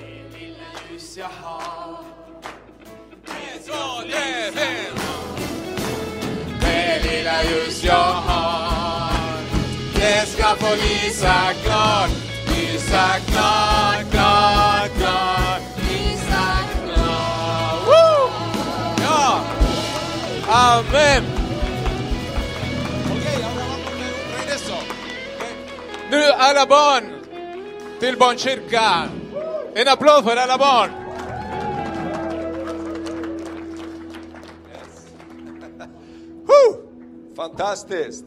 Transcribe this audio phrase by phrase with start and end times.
[0.00, 1.98] Det lilla ljus jag har
[3.66, 5.02] Så det finns.
[6.60, 9.12] Det lilla ljus jag har
[9.94, 12.10] Det ska få lysa klart
[12.46, 18.30] Lysa klart, klart, klart Lysa klart Woo!
[19.02, 19.40] Ja!
[20.48, 21.24] Amen!
[26.10, 27.04] Nu alla barn
[28.00, 29.17] till barnkyrkan.
[29.80, 30.90] En applåd för alla barn.
[37.36, 38.24] Fantastiskt!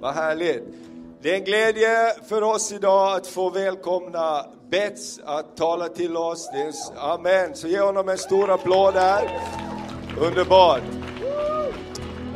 [0.00, 0.64] Vad härligt.
[1.22, 1.88] Det är en glädje
[2.28, 6.50] för oss idag att få välkomna Bets att tala till oss.
[6.52, 6.72] Det är,
[7.14, 9.40] amen, så ge honom en stor applåd där.
[10.18, 10.82] Underbart!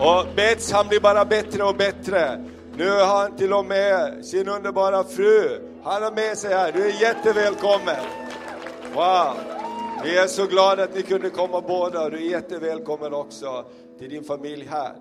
[0.00, 2.44] Och Bets han blir bara bättre och bättre.
[2.76, 5.60] Nu har han till och med sin underbara fru.
[5.84, 6.72] Han har med sig här.
[6.72, 8.27] Du är jättevälkommen.
[8.94, 9.36] Wow!
[10.04, 12.10] Vi är så glada att ni kunde komma båda.
[12.10, 13.64] Du är jättevälkommen också
[13.98, 14.92] till din familj här.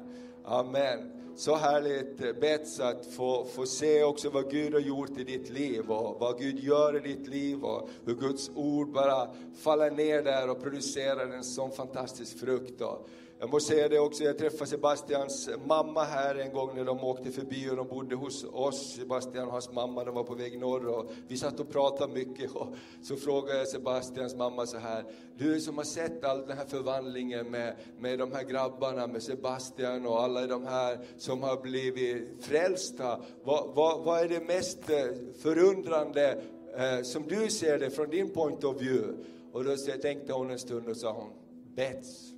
[0.46, 1.17] Amen.
[1.38, 5.50] Så härligt eh, Bets att få, få se också vad Gud har gjort i ditt
[5.50, 10.22] liv och vad Gud gör i ditt liv och hur Guds ord bara faller ner
[10.22, 12.82] där och producerar en sån fantastisk frukt.
[12.82, 13.08] Och
[13.40, 17.32] jag måste säga det också, jag träffade Sebastians mamma här en gång när de åkte
[17.32, 20.88] förbi och de bodde hos oss, Sebastian och hans mamma, de var på väg norr
[20.88, 22.52] och vi satt och pratade mycket.
[22.52, 22.68] Och
[23.04, 25.04] så frågade jag Sebastians mamma så här,
[25.38, 30.06] du som har sett all den här förvandlingen med, med de här grabbarna, med Sebastian
[30.06, 35.06] och alla de här som har blivit frälsta, vad, vad, vad är det mest eh,
[35.40, 36.42] förundrande
[36.78, 39.14] eh, som du ser det från din point of view?
[39.52, 41.30] Och då tänkte hon en stund och sa hon,
[41.76, 42.32] Bets.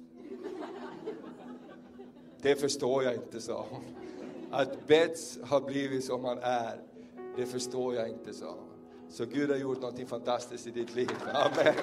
[2.41, 3.83] Det förstår jag inte, sa hon.
[4.51, 6.81] Att Bets har blivit som han är,
[7.37, 9.09] det förstår jag inte, sa hon.
[9.09, 11.09] Så Gud har gjort något fantastiskt i ditt liv.
[11.33, 11.73] Amen.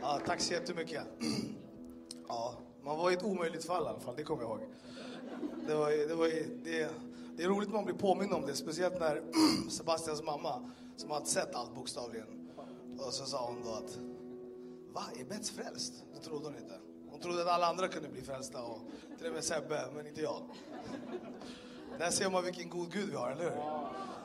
[0.00, 1.02] Ja, tack så jättemycket.
[2.28, 4.60] Ja, man var i ett omöjligt fall i alla fall, det kommer jag ihåg.
[5.66, 6.90] Det, var, ju- det, var, ju- det,
[7.36, 9.22] det är roligt att man blir påmind om det, speciellt när
[9.70, 12.48] Sebastians mamma, som hade sett allt bokstavligen,
[12.98, 13.98] och så sa hon då att
[14.92, 15.92] Va, är Bets frälst?
[16.14, 16.74] Det trodde hon inte.
[17.10, 18.78] Hon trodde att alla andra kunde bli frälsta, och
[19.18, 20.42] till och med Sebbe, men inte jag.
[21.98, 23.56] Där ser man vilken god Gud vi har, eller hur?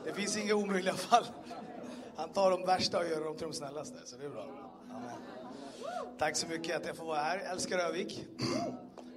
[0.06, 1.26] Det finns inga omöjliga fall.
[2.16, 4.46] Han tar de värsta och gör dem till de snällaste, så det är bra.
[6.20, 7.40] Tack så mycket att jag får vara här.
[7.44, 8.28] Jag älskar Övik.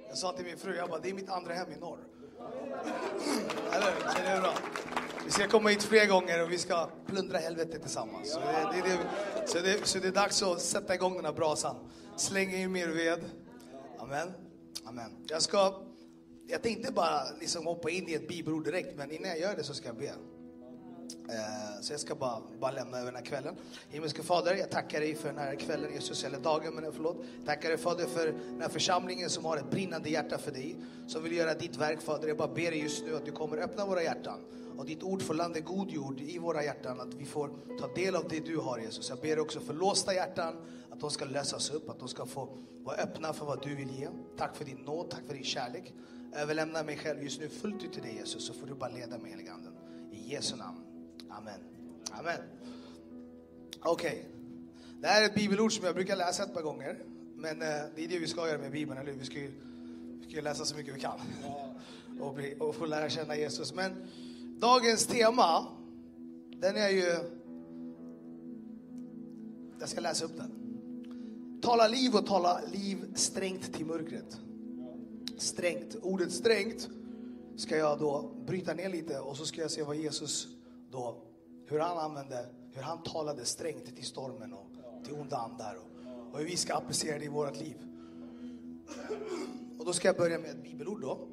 [0.07, 1.99] Jag sa till min fru, jag bara, det är mitt andra hem i norr.
[3.71, 4.23] Eller hur?
[4.23, 4.53] Det är bra.
[5.25, 8.31] Vi ska komma hit fler gånger och vi ska plundra helvetet tillsammans.
[8.31, 11.33] Så det, det, det, så, det, så det är dags att sätta igång den här
[11.33, 11.75] brasan.
[12.15, 13.19] Slänga in mer ved.
[13.99, 14.33] Amen.
[14.85, 15.25] Amen.
[15.27, 15.73] Jag ska,
[16.47, 19.63] jag tänkte bara liksom hoppa in i ett bibelord direkt, men innan jag gör det
[19.63, 20.13] så ska jag be.
[21.29, 23.55] Eh, så jag ska bara, bara lämna över den här kvällen.
[23.89, 27.17] Himmelske Fader, jag tackar dig för den här kvällen, Jesus, eller dagen, men eh, förlåt.
[27.45, 30.75] Tackar dig Fader för den här församlingen som har ett brinnande hjärta för dig,
[31.07, 32.27] som vill göra ditt verk Fader.
[32.27, 34.39] Jag bara ber dig just nu att du kommer öppna våra hjärtan
[34.77, 37.49] och ditt ord får landa god jord i våra hjärtan, att vi får
[37.79, 39.09] ta del av det du har Jesus.
[39.09, 40.55] Jag ber också för låsta hjärtan,
[40.91, 43.99] att de ska lösas upp, att de ska få vara öppna för vad du vill
[43.99, 44.07] ge.
[44.37, 45.93] Tack för din nåd, tack för din kärlek.
[46.33, 49.17] Överlämna mig själv just nu fullt ut till dig Jesus, så får du bara leda
[49.17, 49.73] mig helige Anden.
[50.11, 50.84] I Jesu namn.
[51.37, 51.59] Amen.
[52.11, 52.39] Amen.
[53.81, 54.29] Okej.
[55.01, 57.03] Det här är ett bibelord som jag brukar läsa ett par gånger.
[57.35, 59.19] Men eh, det är det vi ska göra med Bibeln, eller hur?
[59.19, 59.51] Vi ska ju,
[60.19, 61.19] vi ska ju läsa så mycket vi kan.
[62.19, 63.73] Och, bli, och få lära känna Jesus.
[63.73, 64.07] Men
[64.59, 65.67] dagens tema,
[66.61, 67.15] den är ju...
[69.79, 70.51] Jag ska läsa upp den.
[71.61, 74.37] Tala liv och tala liv strängt till mörkret.
[75.37, 75.95] Strängt.
[76.01, 76.89] Ordet strängt
[77.55, 80.47] ska jag då bryta ner lite och så ska jag se vad Jesus
[80.91, 81.21] då,
[81.67, 84.67] hur han använde, hur han talade strängt till stormen och
[85.03, 87.77] till onda andar och, och hur vi ska applicera det i vårt liv.
[89.79, 91.27] Och då ska jag börja med ett bibelord då.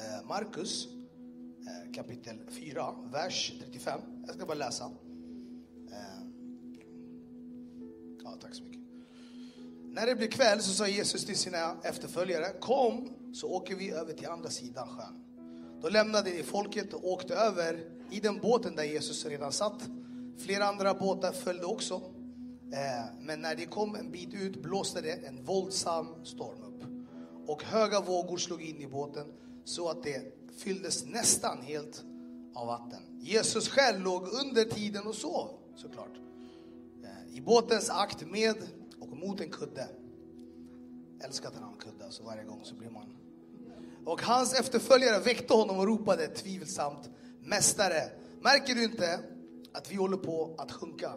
[0.00, 4.00] Eh, Markus eh, kapitel 4, vers 35.
[4.26, 4.84] Jag ska bara läsa.
[5.90, 6.26] Eh,
[8.24, 8.82] ja, tack så mycket.
[9.84, 14.12] När det blev kväll så sa Jesus till sina efterföljare, kom så åker vi över
[14.12, 15.27] till andra sidan sjön.
[15.82, 19.88] Då lämnade de folket och åkte över i den båten där Jesus redan satt.
[20.38, 21.94] Flera andra båtar följde också.
[22.72, 26.84] Eh, men när de kom en bit ut blåste det en våldsam storm upp.
[27.46, 29.26] Och höga vågor slog in i båten
[29.64, 32.04] så att det fylldes nästan helt
[32.54, 33.00] av vatten.
[33.20, 36.16] Jesus själv låg under tiden och sov, såklart.
[37.04, 38.56] Eh, I båtens akt med
[39.00, 39.88] och mot en kudde.
[41.24, 43.17] Älskar att han har en kudde, så varje gång så blir man...
[44.08, 47.10] Och hans efterföljare väckte honom och ropade tvivelsamt,
[47.42, 48.10] Mästare,
[48.40, 49.20] märker du inte
[49.72, 51.12] att vi håller på att sjunka,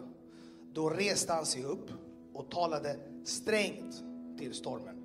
[0.72, 1.90] då reste han sig upp
[2.34, 4.02] och talade strängt
[4.38, 4.96] till stormen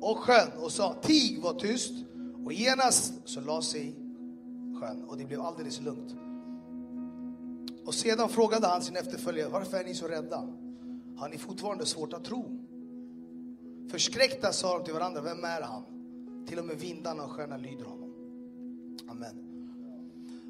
[0.00, 1.92] och sjön och sa tig, var tyst.
[2.44, 3.94] Och genast så la sig
[4.80, 6.14] sjön och det blev alldeles lugnt.
[7.86, 10.36] Och sedan frågade han sin efterföljare, varför är ni så rädda?
[11.16, 12.66] Har ni fortfarande svårt att tro?
[13.90, 15.99] Förskräckta sa de till varandra, vem är han?
[16.50, 18.14] Till och med vindarna och sjöarna lyder honom.
[19.08, 19.34] Amen.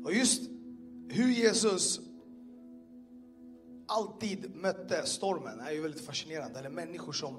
[0.05, 0.51] Och just
[1.09, 2.01] hur Jesus
[3.87, 6.59] alltid mötte stormen är ju väldigt fascinerande.
[6.59, 7.37] Eller människor som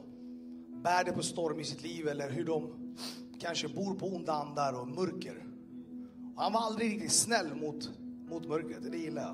[0.84, 2.96] bär det på storm i sitt liv eller hur de
[3.40, 5.46] kanske bor på onda andar och mörker.
[6.36, 7.90] Och han var aldrig riktigt snäll mot,
[8.30, 9.34] mot mörkret, det gillar jag.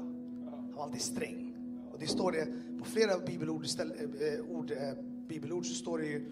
[0.51, 1.55] Han var alltid sträng.
[1.91, 2.47] Och det står det
[2.79, 6.31] på flera bibelord, ställ, äh, ord, äh, bibelord så står det ju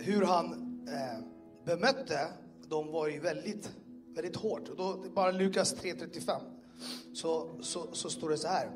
[0.00, 0.52] hur han
[0.86, 1.33] äh,
[1.64, 2.32] bemötte
[2.68, 3.70] dem var ju väldigt,
[4.14, 4.68] väldigt hårt.
[4.68, 6.40] Och då, bara Lukas 3.35
[7.12, 8.70] så, så, så står det så här.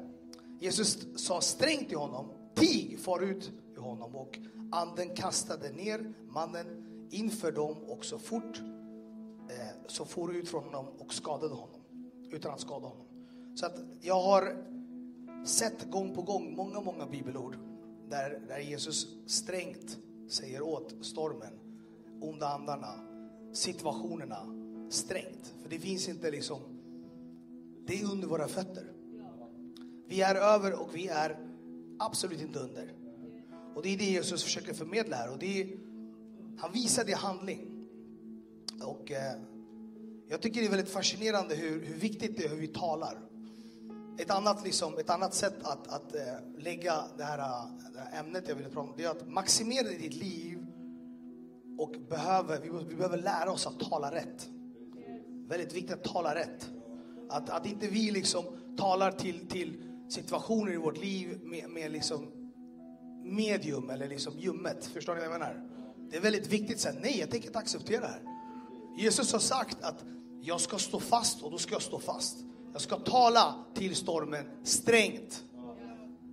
[0.60, 4.16] Jesus sa strängt till honom, tig, far ut ur honom.
[4.16, 4.38] Och
[4.72, 8.58] anden kastade ner mannen inför dem och så fort
[9.48, 11.80] eh, så for ut från honom och skadade honom.
[12.30, 13.06] Utan att skada honom.
[13.54, 14.64] Så att jag har
[15.44, 17.56] sett gång på gång många, många bibelord
[18.10, 19.98] där, där Jesus strängt
[20.28, 21.52] säger åt stormen,
[22.20, 22.94] onda andarna,
[23.52, 24.58] situationerna
[24.90, 25.54] strängt.
[25.62, 26.60] För det finns inte liksom,
[27.86, 28.92] det är under våra fötter.
[30.06, 31.38] Vi är över och vi är
[31.98, 32.92] absolut inte under.
[33.74, 35.32] Och det är det Jesus försöker förmedla här.
[35.32, 35.78] Och det är,
[36.58, 37.88] han visar det i handling.
[38.82, 39.36] Och eh,
[40.28, 43.18] jag tycker det är väldigt fascinerande hur, hur viktigt det är hur vi talar.
[44.18, 46.22] Ett annat, liksom, ett annat sätt att, att äh,
[46.58, 49.88] lägga det här, eh, det här, ämnet jag ville prata om, det är att maximera
[49.88, 50.57] ditt liv
[51.78, 54.48] och behöver, vi, vi behöver lära oss att tala rätt.
[55.48, 56.70] Väldigt viktigt att tala rätt.
[57.28, 58.44] Att, att inte vi liksom
[58.76, 62.26] talar till, till situationer i vårt liv med, med liksom
[63.24, 64.86] medium eller liksom ljummet.
[64.86, 65.68] Förstår ni vad jag menar?
[66.10, 68.22] Det är väldigt viktigt att säga nej, jag tänker inte acceptera det här.
[68.98, 70.04] Jesus har sagt att
[70.40, 72.36] jag ska stå fast och då ska jag stå fast.
[72.72, 75.44] Jag ska tala till stormen strängt.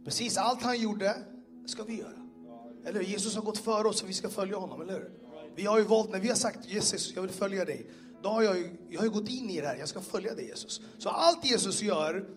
[0.05, 1.15] Precis allt han gjorde
[1.65, 2.25] ska vi göra.
[2.85, 5.24] Eller Jesus har gått före oss och vi ska följa honom, eller hur?
[5.55, 7.89] Vi har ju valt, när vi har sagt Jesus, jag vill följa dig.
[8.21, 10.35] Då har jag, ju, jag har ju gått in i det här, jag ska följa
[10.35, 10.81] dig Jesus.
[10.97, 12.29] Så allt Jesus gör,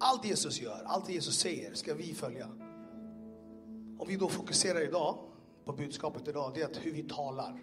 [0.00, 2.48] allt Jesus gör, allt Jesus säger ska vi följa.
[3.98, 5.18] Om vi då fokuserar idag
[5.64, 7.62] på budskapet idag, det är att hur vi talar.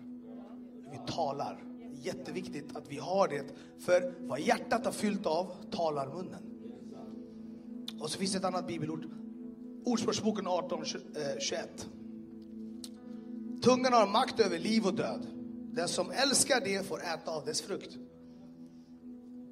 [0.83, 1.63] Hur vi talar
[2.01, 3.45] jätteviktigt att vi har det.
[3.79, 6.43] För vad hjärtat har fyllt av talar munnen.
[7.99, 9.05] Och så finns det ett annat bibelord.
[9.85, 10.85] Ordspråksboken 18,
[11.39, 11.63] 21.
[11.63, 12.00] Eh,
[13.61, 15.27] Tungan har makt över liv och död.
[15.73, 17.97] Den som älskar det får äta av dess frukt.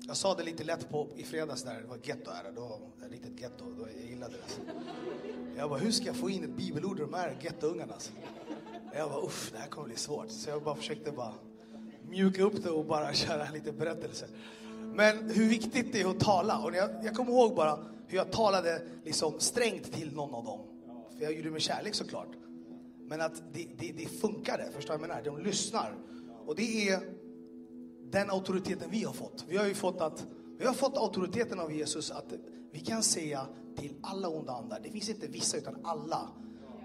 [0.08, 2.80] Jag sa det lite lätt på i fredags där, det var getto här, det var
[3.06, 4.44] ett riktigt getto, jag gillade det.
[4.44, 4.62] Alltså.
[5.58, 7.94] Jag bara, hur ska jag få in ett bibelord i de här gettoungarna?
[7.94, 8.12] Alltså?
[8.94, 10.32] Jag bara, uff, det här kommer bli svårt.
[10.32, 11.34] Så jag bara försökte bara
[12.10, 14.26] mjuka upp det och bara köra lite berättelse.
[14.96, 16.60] Men hur viktigt det är att tala.
[16.60, 20.60] Och jag, jag kommer ihåg bara hur jag talade liksom strängt till någon av dem.
[21.18, 22.30] För jag gjorde det med kärlek såklart.
[23.10, 25.38] Men att det, det, det funkade, förstår du vad jag menar?
[25.38, 25.96] De lyssnar.
[26.46, 27.00] Och det är
[28.12, 29.46] den auktoriteten vi har fått.
[29.48, 30.28] Vi har ju fått att
[30.60, 32.34] vi har fått auktoriteten av Jesus att
[32.72, 33.46] vi kan säga
[33.78, 36.30] till alla onda andar, det finns inte vissa utan alla.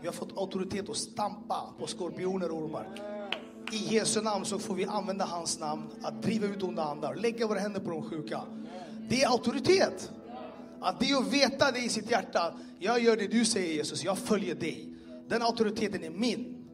[0.01, 2.89] Vi har fått auktoritet att stampa på skorpioner och ormar.
[3.73, 7.47] I Jesu namn så får vi använda hans namn att driva ut onda andar, lägga
[7.47, 8.41] våra händer på de sjuka.
[9.09, 10.13] Det är auktoritet.
[10.81, 12.55] Att det är att veta det i sitt hjärta.
[12.79, 14.94] Jag gör det du säger Jesus, jag följer dig.
[15.29, 16.67] Den auktoriteten är min.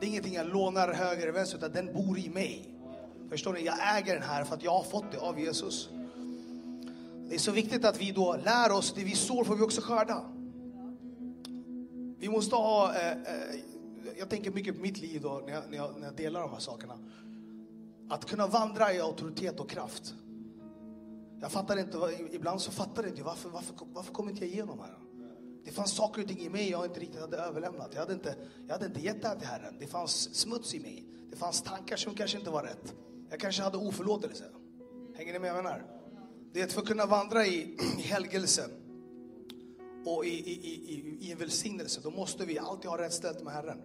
[0.00, 2.74] Det är ingenting jag lånar höger eller vänster, utan den bor i mig.
[3.30, 3.64] Förstår ni?
[3.64, 5.88] Jag äger den här för att jag har fått det av Jesus.
[7.28, 9.80] Det är så viktigt att vi då lär oss, det vi sår får vi också
[9.80, 10.24] skörda.
[12.18, 13.16] Vi måste ha eh, eh,
[14.18, 16.50] jag tänker mycket på mitt liv då, när, jag, när, jag, när jag delar de
[16.50, 16.98] här sakerna.
[18.08, 20.14] Att kunna vandra i auktoritet och kraft.
[21.40, 21.98] Jag fattar inte,
[22.30, 24.98] ibland så fattar jag inte varför, varför, varför kom inte jag igenom här?
[25.66, 27.88] Det fanns saker och ting i mig jag inte riktigt hade överlämnat.
[27.92, 29.74] Jag hade inte, jag hade inte gett det här till Herren.
[29.78, 31.06] Det fanns smuts i mig.
[31.30, 32.94] Det fanns tankar som kanske inte var rätt.
[33.30, 34.44] Jag kanske hade oförlåtelse.
[35.16, 35.84] Hänger ni med vad jag menar?
[36.52, 38.64] Det är för att kunna vandra i, i helgelse
[40.06, 40.54] och i, i,
[40.94, 43.82] i, i en välsignelse, då måste vi alltid ha rätt ställt med Herren.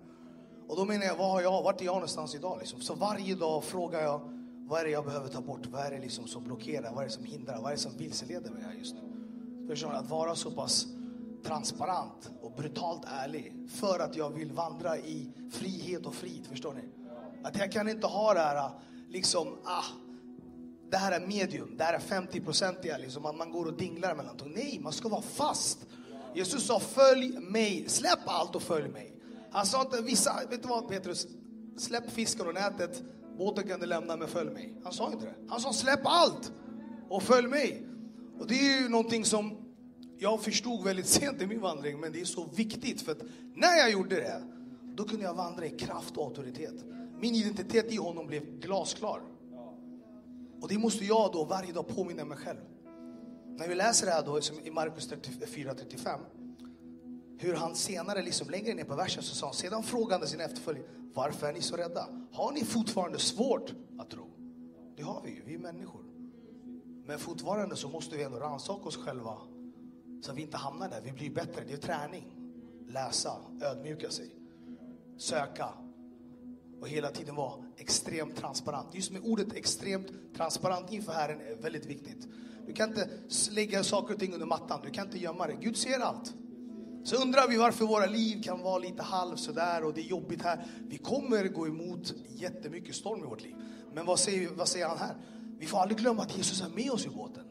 [0.67, 2.57] Och då menar jag, vad har jag, vart är jag någonstans idag?
[2.59, 2.81] Liksom?
[2.81, 4.21] Så varje dag frågar jag,
[4.67, 5.65] vad är det jag behöver ta bort?
[5.65, 6.93] Vad är det liksom som blockerar?
[6.93, 7.61] Vad är det som hindrar?
[7.61, 9.01] Vad är det som vilseleder mig här just nu?
[9.67, 10.87] Förstår Att vara så pass
[11.43, 16.47] transparent och brutalt ärlig för att jag vill vandra i frihet och frid.
[16.47, 16.81] Förstår ni?
[17.43, 18.71] Att jag kan inte ha det här
[19.09, 19.83] liksom, ah,
[20.91, 24.37] det här är medium, det här är 50-procentiga, liksom, att man går och dinglar mellan
[24.37, 24.51] tåg.
[24.55, 25.79] Nej, man ska vara fast.
[26.35, 29.13] Jesus sa följ mig, släpp allt och följ mig.
[29.51, 31.27] Han sa inte vissa, vet du vad Petrus,
[31.77, 33.03] släpp fisken och nätet,
[33.37, 34.75] båten kan du lämna men följ mig.
[34.83, 35.35] Han sa inte det.
[35.49, 36.51] Han sa släpp allt
[37.09, 37.87] och följ mig.
[38.39, 39.60] Och det är ju någonting som
[40.21, 43.21] jag förstod väldigt sent i min vandring, men det är så viktigt för att
[43.55, 44.43] när jag gjorde det,
[44.95, 46.85] då kunde jag vandra i kraft och auktoritet.
[47.19, 49.21] Min identitet i honom blev glasklar.
[50.61, 52.59] Och det måste jag då varje dag påminna mig själv.
[53.57, 56.19] När vi läser det här då i Markus 4.35,
[57.37, 60.85] hur han senare, liksom längre ner på versen, så sa han, sedan frågande sina efterföljare,
[61.13, 62.07] varför är ni så rädda?
[62.31, 64.27] Har ni fortfarande svårt att tro?
[64.97, 66.01] Det har vi ju, vi är människor.
[67.05, 69.37] Men fortfarande så måste vi ändå rannsaka oss själva
[70.21, 71.01] så att vi inte hamnar där.
[71.01, 72.31] Vi blir bättre, det är träning.
[72.87, 74.35] Läsa, ödmjuka sig,
[75.17, 75.69] söka
[76.81, 78.95] och hela tiden vara extremt transparent.
[78.95, 82.27] Just med ordet extremt transparent inför Herren är väldigt viktigt.
[82.67, 83.09] Du kan inte
[83.51, 85.53] lägga saker och ting under mattan, du kan inte gömma det.
[85.61, 86.33] Gud ser allt.
[87.03, 90.41] Så undrar vi varför våra liv kan vara lite halv sådär och det är jobbigt
[90.41, 90.65] här.
[90.87, 93.55] Vi kommer gå emot jättemycket storm i vårt liv.
[93.93, 95.15] Men vad säger, vad säger han här?
[95.59, 97.43] Vi får aldrig glömma att Jesus är med oss i båten.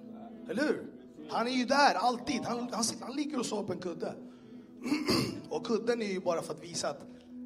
[0.50, 0.89] Eller hur?
[1.30, 2.42] Han är ju där alltid.
[2.42, 4.14] Han, han, han ligger och sover på en kudde.
[5.50, 7.00] och kudden är ju bara för att visa att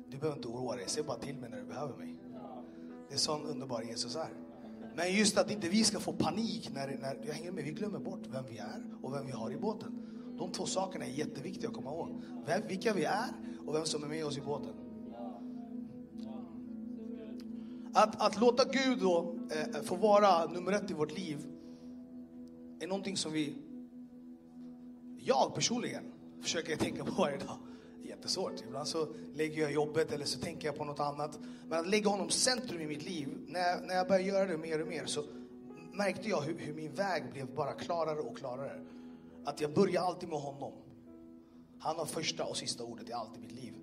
[0.08, 0.84] du behöver inte oroa dig.
[0.88, 2.20] Se bara till mig när du behöver mig.
[3.08, 4.28] Det är sån underbar Jesus är.
[4.96, 7.64] Men just att inte vi ska få panik när, när jag hänger med.
[7.64, 10.00] Vi glömmer bort vem vi är och vem vi har i båten.
[10.38, 12.22] De två sakerna är jätteviktiga att komma ihåg.
[12.46, 13.28] Vem, vilka vi är
[13.66, 14.72] och vem som är med oss i båten.
[17.94, 21.46] Att, att låta Gud då eh, få vara nummer ett i vårt liv
[22.80, 23.54] är någonting som vi,
[25.24, 26.12] jag personligen,
[26.42, 27.58] försöker tänka på varje dag.
[28.02, 28.62] Jättesvårt.
[28.66, 31.38] Ibland så lägger jag jobbet eller så tänker jag på något annat.
[31.68, 34.58] Men att lägga honom centrum i mitt liv, när jag, när jag började göra det
[34.58, 35.24] mer och mer så
[35.92, 38.80] märkte jag hur, hur min väg blev bara klarare och klarare.
[39.44, 40.72] Att jag börjar alltid med honom.
[41.78, 43.74] Han har första och sista ordet i allt i mitt liv.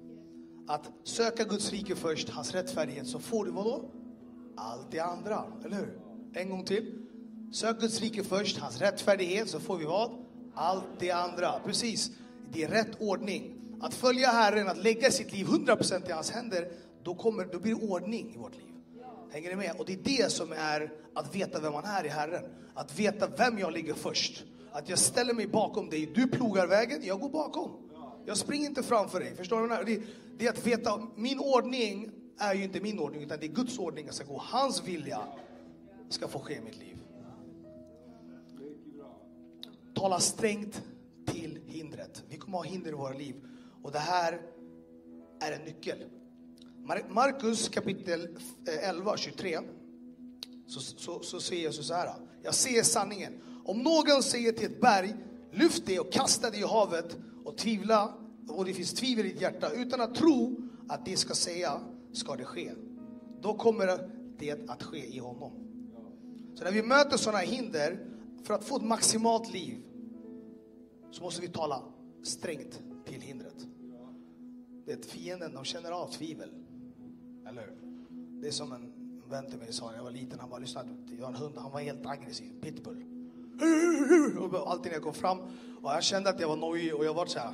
[0.68, 3.90] Att söka Guds rike först, hans rättfärdighet, så får du vad då?
[4.56, 6.00] Allt det andra, eller hur?
[6.34, 7.08] En gång till.
[7.54, 10.26] Sök Guds rike först, hans rättfärdighet, så får vi vad?
[10.56, 11.60] Allt det andra.
[11.66, 12.12] Precis.
[12.52, 13.58] Det är rätt ordning.
[13.82, 16.68] Att följa Herren, att lägga sitt liv 100% i hans händer,
[17.04, 18.72] då, kommer, då blir det ordning i vårt liv.
[19.32, 19.76] Hänger ni med?
[19.80, 22.44] Och det är det som är att veta vem man är i Herren.
[22.74, 24.44] Att veta vem jag ligger först.
[24.72, 26.12] Att jag ställer mig bakom dig.
[26.16, 27.72] Du plogar vägen, jag går bakom.
[28.26, 29.36] Jag springer inte framför dig.
[29.36, 29.96] Förstår du?
[29.96, 30.02] Det,
[30.38, 33.80] det är att veta, min ordning är ju inte min ordning, utan det är Guds
[33.80, 34.42] ordning jag ska gå.
[34.46, 35.20] Hans vilja
[36.10, 36.91] ska få ske i mitt liv.
[39.94, 40.82] Tala strängt
[41.26, 42.24] till hindret.
[42.30, 43.36] Vi kommer ha hinder i våra liv.
[43.84, 44.42] Och det här
[45.40, 46.04] är en nyckel.
[47.10, 49.60] Markus kapitel eh, 11, 23.
[50.68, 52.14] Så, så, så säger Jesus så här.
[52.44, 53.42] Jag ser sanningen.
[53.66, 55.16] Om någon säger till ett berg,
[55.52, 58.14] lyft det och kasta det i havet och tvivla,
[58.48, 61.82] och det finns tvivel i ditt hjärta, utan att tro att det ska säga,
[62.14, 62.72] ska det ske.
[63.42, 65.52] Då kommer det att ske i honom.
[66.56, 68.00] Så när vi möter sådana hinder,
[68.44, 69.78] för att få ett maximalt liv,
[71.12, 71.84] så måste vi tala
[72.24, 73.68] strängt till hindret.
[74.86, 76.50] Det är fienden, de känner av tvivel.
[77.48, 77.78] Eller hur?
[78.42, 78.94] Det är som en
[79.30, 81.58] vän till mig sa när jag var liten, han bara lyssnade, jag har en hund,
[81.58, 83.06] han var helt aggressiv, pitbull.
[84.66, 85.40] Alltid när jag kom fram,
[85.82, 87.52] och jag kände att jag var nojig och jag var så här,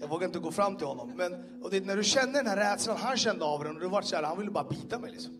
[0.00, 1.12] jag vågade inte gå fram till honom.
[1.16, 3.88] Men och det, när du känner den här rädslan, han kände av den och du
[3.88, 5.34] var så här, han ville bara bita mig liksom.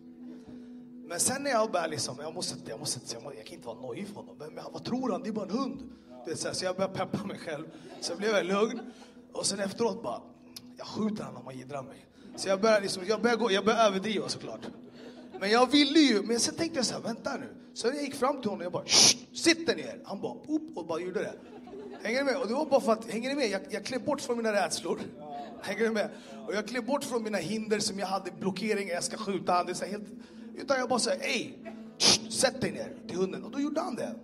[1.12, 3.66] Men sen när jag började liksom, jag måste, jag måste, jag, måste, jag kan inte
[3.66, 4.36] vara nojig för honom.
[4.38, 5.22] Men, vad tror han?
[5.22, 5.90] Det är bara en hund.
[6.26, 7.64] Det så, här, så jag började peppa mig själv.
[8.00, 8.80] Så blev jag lugn.
[9.32, 10.20] Och sen efteråt bara,
[10.76, 12.06] jag skjuter honom om han jiddrar mig.
[12.36, 14.60] Så jag började, liksom, jag började, gå, jag började överdriva såklart.
[15.40, 17.48] Men jag ville ju, men sen tänkte jag så här, vänta nu.
[17.74, 18.86] Så jag gick fram till honom och jag bara,
[19.32, 20.00] sitt där ner.
[20.04, 21.34] Han bara, upp och bara gjorde det.
[22.02, 22.40] Hänger ni med?
[22.40, 23.50] Och det var bara för att, hänger ni med?
[23.50, 24.98] Jag, jag klev bort från mina rädslor.
[25.62, 26.10] Hänger ni med?
[26.46, 29.66] Och jag klev bort från mina hinder som jag hade, blockeringar, jag ska skjuta han.
[29.66, 30.08] Det är så helt,
[30.56, 31.50] utan jag bara sa, ey,
[32.30, 33.44] sätt dig ner till hunden.
[33.44, 34.14] Och då gjorde han det.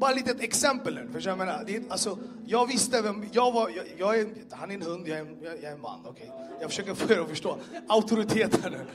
[0.00, 1.08] Bara ett litet exempel nu.
[1.12, 4.74] För jag, menar, det, alltså, jag visste vem, jag var, jag, jag är, han är
[4.74, 6.06] en hund, jag är, jag, jag är en man.
[6.06, 6.26] Okay?
[6.60, 7.58] Jag försöker få er att förstå.
[7.88, 8.86] Auktoriteten nu.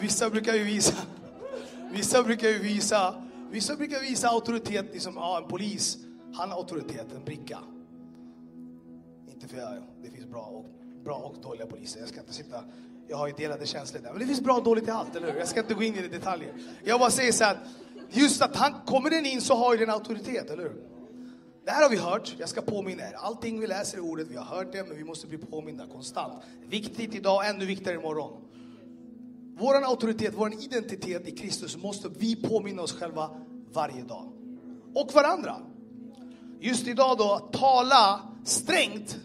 [0.00, 0.96] Vissa brukar ju visa,
[1.92, 5.98] vissa brukar ju visa, vissa brukar visa auktoritet, liksom, ja, en polis,
[6.34, 7.58] han har auktoritet, en bricka.
[9.34, 10.66] Inte för jag, det finns bra och,
[11.04, 12.64] bra och dåliga poliser, jag ska inte sitta,
[13.08, 14.10] jag har ju delade känslor där.
[14.10, 15.38] Men det finns bra och dåligt i allt, eller hur?
[15.38, 16.54] Jag ska inte gå in i detaljer.
[16.84, 17.58] Jag bara säger så här,
[18.10, 20.82] just att han, kommer den in så har ju den auktoritet, eller hur?
[21.64, 23.12] Det här har vi hört, jag ska påminna er.
[23.12, 26.42] Allting vi läser i ordet, vi har hört det, men vi måste bli påminda konstant.
[26.68, 28.44] Viktigt idag, ännu viktigare imorgon.
[29.58, 33.30] Vår auktoritet, vår identitet i Kristus måste vi påminna oss själva
[33.72, 34.32] varje dag.
[34.94, 35.56] Och varandra.
[36.60, 39.18] Just idag då, tala strängt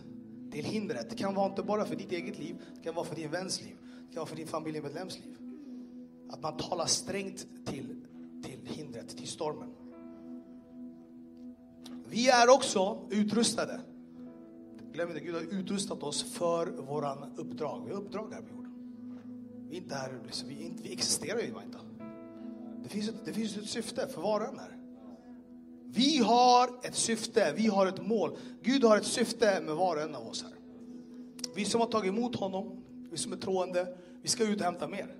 [0.51, 1.09] till hindret.
[1.09, 3.61] Det kan vara inte bara för ditt eget liv, det kan vara för din väns
[3.61, 3.75] liv,
[4.07, 5.37] det kan vara för din familjemedlems liv.
[6.29, 8.05] Att man talar strängt till,
[8.43, 9.69] till hindret, till stormen.
[12.07, 13.81] Vi är också utrustade.
[14.91, 17.83] Glöm inte, Gud har utrustat oss för våran uppdrag.
[17.85, 18.73] Vi har uppdrag här på jorden.
[19.69, 21.77] Vi är inte här, liksom, vi, inte, vi existerar ju inte.
[22.83, 24.78] Det finns, ett, det finns ett syfte för var och en här.
[25.91, 28.37] Vi har ett syfte, vi har ett mål.
[28.61, 30.53] Gud har ett syfte med var och en av oss här.
[31.55, 34.87] Vi som har tagit emot honom, vi som är troende, vi ska ut och hämta
[34.87, 35.15] mer.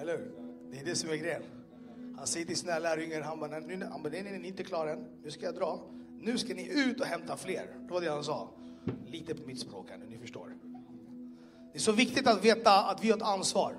[0.00, 0.32] Eller hur?
[0.70, 1.42] Det är det som är grejen.
[2.16, 4.64] Han säger till sina lärjungar, han bara, nu, han bara, nej, nej, ni är inte
[4.64, 5.04] klara än.
[5.22, 5.80] Nu ska jag dra.
[6.20, 7.66] Nu ska ni ut och hämta fler.
[7.86, 8.48] Det var det han sa.
[9.06, 10.52] Lite på mitt språk här nu, ni förstår.
[11.72, 13.76] Det är så viktigt att veta att vi har ett ansvar.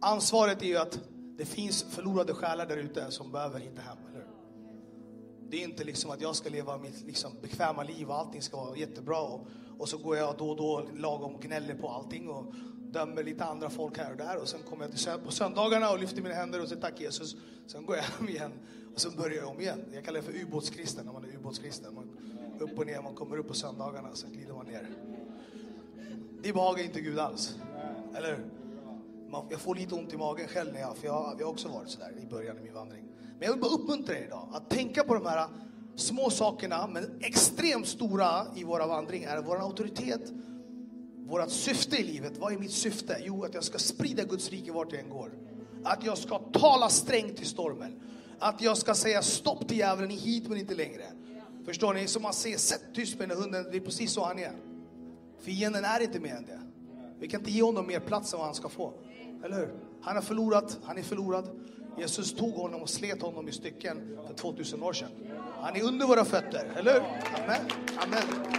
[0.00, 1.00] Ansvaret är ju att
[1.36, 3.96] det finns förlorade själar där ute som behöver hitta hem.
[5.52, 8.56] Det är inte liksom att jag ska leva mitt liksom bekväma liv och allting ska
[8.56, 9.46] vara jättebra och,
[9.78, 13.44] och så går jag då och då lagom och gnäller på allting och dömer lite
[13.44, 16.34] andra folk här och där och sen kommer jag till på söndagarna och lyfter mina
[16.34, 17.36] händer och säger tack Jesus.
[17.66, 18.52] Sen går jag hem igen
[18.94, 19.84] och sen börjar jag om igen.
[19.94, 21.94] Jag kallar det för ubåtskristen när man är ubåtskristen.
[21.94, 22.10] Man
[22.58, 24.88] upp och ner, man kommer upp på söndagarna och sen glider man ner.
[26.42, 27.54] Det behagar inte Gud alls.
[28.16, 28.44] Eller hur?
[29.50, 31.90] jag får lite ont i magen själv när jag, för jag, jag har också varit
[31.90, 33.11] sådär i början i min vandring.
[33.42, 35.48] Men jag vill bara uppmuntra er idag att tänka på de här
[35.94, 39.42] små sakerna, men extremt stora i våra vandringar.
[39.42, 40.32] vår auktoritet,
[41.26, 42.38] vårt syfte i livet.
[42.38, 43.16] Vad är mitt syfte?
[43.24, 45.32] Jo, att jag ska sprida Guds rike vart jag än går.
[45.84, 48.00] Att jag ska tala strängt i stormen.
[48.38, 51.04] Att jag ska säga stopp till djävulen, hit men inte längre.
[51.64, 52.06] Förstår ni?
[52.06, 54.52] Som man säger, sätt tyst med den hunden, det är precis så han är.
[55.40, 56.60] Fienden är inte mer än det.
[57.18, 58.92] Vi kan inte ge honom mer plats än vad han ska få.
[59.44, 59.74] Eller hur?
[60.02, 61.48] Han har förlorat, han är förlorad.
[61.98, 65.10] Jesus tog honom och slet honom i stycken för 2000 år sedan.
[65.60, 67.00] Han är under våra fötter, eller hur?
[67.00, 67.70] Amen.
[67.96, 68.52] Amen.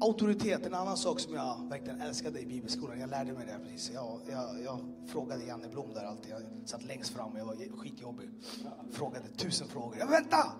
[0.00, 3.00] Auktoritet, en annan sak som jag verkligen älskade i bibelskolan.
[3.00, 3.90] Jag lärde mig det precis.
[3.94, 6.30] Jag, jag, jag frågade Janne Blom där alltid.
[6.30, 8.30] Jag satt längst fram och jag var skitjobbig.
[8.92, 9.96] Frågade tusen frågor.
[9.98, 10.52] Ja, vänta!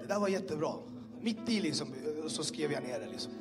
[0.00, 0.72] Det där var jättebra.
[1.20, 1.94] Mitt i liksom,
[2.28, 3.32] så skrev jag ner det liksom.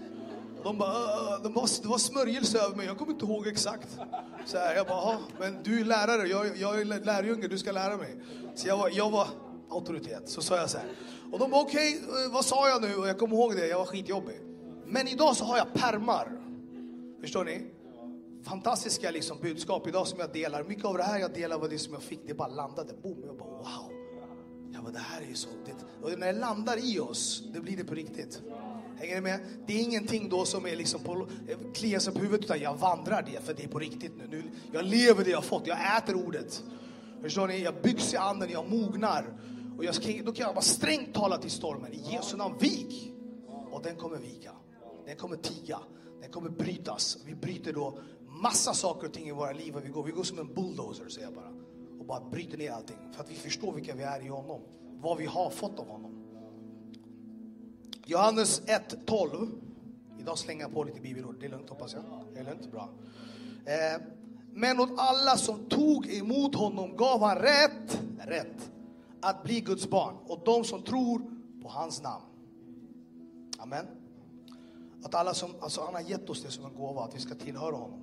[0.64, 4.00] De bara, det bara, det var smörjelse över mig, jag kommer inte ihåg exakt.
[4.46, 7.98] Så här, jag bara, men du är lärare, jag, jag är lärjunge, du ska lära
[7.98, 8.22] mig.
[8.56, 9.28] Så jag var, jag var
[9.70, 10.88] auktoritet, så sa jag så här.
[11.32, 12.96] Och de bara, okej, okay, vad sa jag nu?
[12.96, 14.40] Och jag kommer ihåg det, jag var skitjobbig.
[14.86, 16.38] Men idag så har jag permar.
[17.22, 17.66] Förstår ni?
[18.44, 20.64] Fantastiska liksom budskap idag som jag delar.
[20.64, 22.94] Mycket av det här jag delar var det som jag fick, det bara landade.
[23.04, 23.92] Boom, jag bara wow.
[24.74, 25.50] Jag bara, det här är ju så.
[25.66, 28.42] Det, och när det landar i oss, det blir det på riktigt.
[29.02, 29.40] Hänger ni med?
[29.66, 31.28] Det är ingenting då som är liksom på,
[31.74, 34.28] kliar sig på huvudet, utan jag vandrar det, för det är på riktigt nu.
[34.30, 34.44] nu.
[34.72, 36.64] Jag lever det jag fått, jag äter ordet.
[37.22, 37.64] Förstår ni?
[37.64, 39.38] Jag byggs i anden, jag mognar.
[39.78, 41.94] Och jag då kan jag bara strängt tala till stormen.
[41.94, 43.14] I Jesu namn, vik!
[43.72, 44.52] Och den kommer vika.
[45.06, 45.80] Den kommer tiga.
[46.22, 47.18] Den kommer brytas.
[47.26, 49.76] Vi bryter då massa saker och ting i våra liv.
[49.76, 51.54] Och vi, går, vi går som en bulldozer, säger jag bara.
[52.00, 52.98] Och bara bryter ner allting.
[53.14, 54.62] För att vi förstår vilka vi är i honom.
[55.02, 56.21] Vad vi har fått av honom.
[58.06, 59.50] Johannes 1.12.
[60.20, 61.36] Idag slänger jag på lite bibelord.
[61.40, 62.04] Det är lugnt hoppas jag.
[62.34, 62.72] Det är lugnt?
[62.72, 62.90] Bra.
[63.66, 64.02] Eh,
[64.54, 68.72] men åt alla som tog emot honom gav han rätt, rätt
[69.22, 70.16] att bli Guds barn.
[70.28, 71.22] Och de som tror
[71.62, 72.24] på hans namn.
[73.58, 73.86] Amen.
[75.04, 77.36] Att alla som, alltså han har gett oss det som en gåva, att vi ska
[77.36, 78.00] tillhöra honom.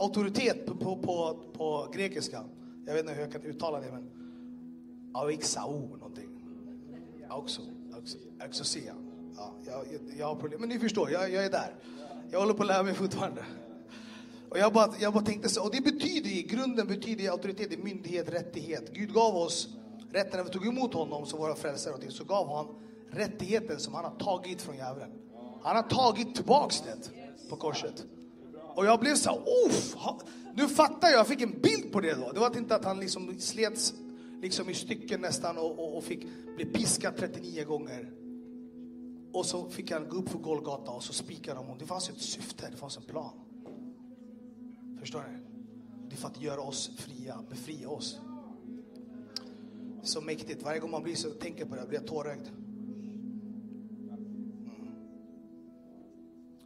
[0.00, 2.44] Auktoritet på, på, på, på grekiska,
[2.86, 4.10] jag vet inte hur jag kan uttala det, men
[5.14, 6.40] Auxao någonting.
[7.28, 7.62] Auxo.
[8.44, 8.94] Exosia.
[9.36, 9.84] Ja, jag,
[10.18, 10.60] jag har problem.
[10.60, 11.74] Men ni förstår, jag, jag är där.
[12.30, 13.44] Jag håller på att lära mig fortfarande.
[14.50, 18.28] Och jag bara, jag bara tänkte så, och det betyder i grunden betyder auktoritet, myndighet,
[18.28, 18.92] rättighet.
[18.92, 19.68] Gud gav oss
[20.12, 22.66] rätten när vi tog emot honom som våra frälsare och det, så gav han
[23.10, 25.10] rättigheten som han har tagit från djävulen.
[25.62, 27.10] Han har tagit tillbaks det
[27.50, 28.04] på korset.
[28.74, 29.96] Och jag blev så uff,
[30.54, 32.32] nu fattar jag, jag fick en bild på det då.
[32.32, 33.94] Det var inte att han liksom slets
[34.40, 36.26] liksom i stycken nästan och, och, och fick
[36.56, 38.12] bli piskad 39 gånger.
[39.32, 41.78] Och så fick han gå upp för Golgata och så spikade de honom.
[41.78, 43.40] Det fanns ett syfte, det fanns en plan.
[44.98, 45.38] Förstår ni?
[46.08, 48.20] Det är för att göra oss fria, befria oss.
[50.02, 50.62] Så mäktigt.
[50.62, 52.48] Varje gång man blir så, tänker på det blir jag tårögd.
[52.48, 52.64] Mm.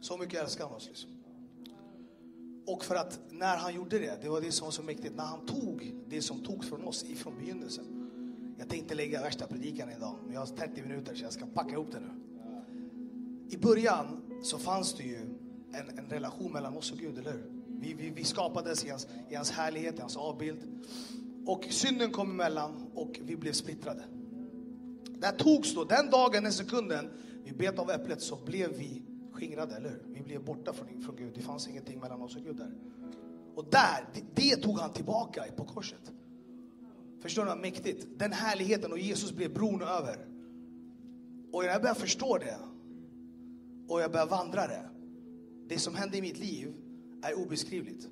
[0.01, 0.87] Så mycket älskar han oss.
[0.87, 1.14] Liksom.
[2.67, 5.23] Och för att när han gjorde det, det var det som var så mäktigt, när
[5.23, 7.85] han tog det som togs från oss ifrån begynnelsen.
[8.57, 11.71] Jag tänkte lägga värsta predikan idag, men jag har 30 minuter så jag ska packa
[11.71, 12.09] ihop det nu.
[13.49, 15.19] I början så fanns det ju
[15.71, 17.51] en, en relation mellan oss och Gud, eller hur?
[17.67, 20.59] Vi, vi, vi skapades i hans, i hans härlighet, i hans avbild.
[21.45, 24.03] Och synden kom emellan och vi blev splittrade.
[25.19, 27.09] Där togs då, den dagen, den sekunden
[27.43, 29.01] vi bet av äpplet så blev vi
[29.35, 30.03] skingrade, eller hur?
[30.07, 31.33] Vi blev borta från, från Gud.
[31.35, 32.71] Det fanns ingenting mellan oss och Gud där.
[33.55, 36.11] Och där, det, det tog han tillbaka på korset.
[37.21, 38.07] Förstår ni vad mäktigt?
[38.19, 40.27] Den härligheten och Jesus blev bron över.
[41.51, 42.57] Och när jag börjar förstå det
[43.87, 44.89] och jag börjar vandra det.
[45.67, 46.73] Det som hände i mitt liv
[47.23, 48.07] är obeskrivligt.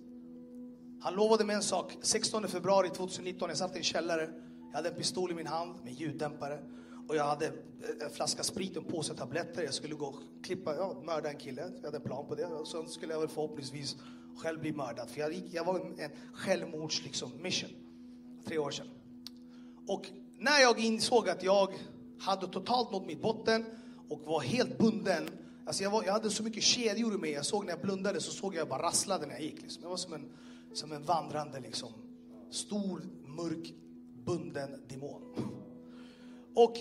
[1.01, 1.97] Han lovade mig en sak.
[2.01, 4.29] 16 februari 2019, jag satt i en källare.
[4.69, 6.59] Jag hade en pistol i min hand med ljuddämpare.
[7.07, 7.53] Och jag hade eh,
[8.05, 9.63] en flaska sprit och en påse tabletter.
[9.63, 11.61] Jag skulle gå och klippa, ja, mörda en kille.
[11.75, 12.45] Jag hade en plan på det.
[12.45, 13.95] Och sen skulle jag väl förhoppningsvis
[14.37, 15.09] själv bli mördad.
[15.09, 17.69] För jag, gick, jag var en, en självmords liksom, mission.
[18.45, 18.87] Tre år sedan.
[19.87, 21.73] Och när jag insåg att jag
[22.19, 23.65] hade totalt nått mitt botten
[24.09, 25.29] och var helt bunden.
[25.65, 27.31] Alltså jag, var, jag hade så mycket kedjor i mig.
[27.31, 29.61] Jag såg när jag blundade så såg jag bara rasslade när jag gick.
[29.61, 29.83] Liksom.
[29.83, 30.31] Jag var som en,
[30.73, 31.89] som en vandrande, liksom,
[32.51, 33.73] stor, mörk,
[34.25, 35.21] bunden demon.
[36.55, 36.77] Och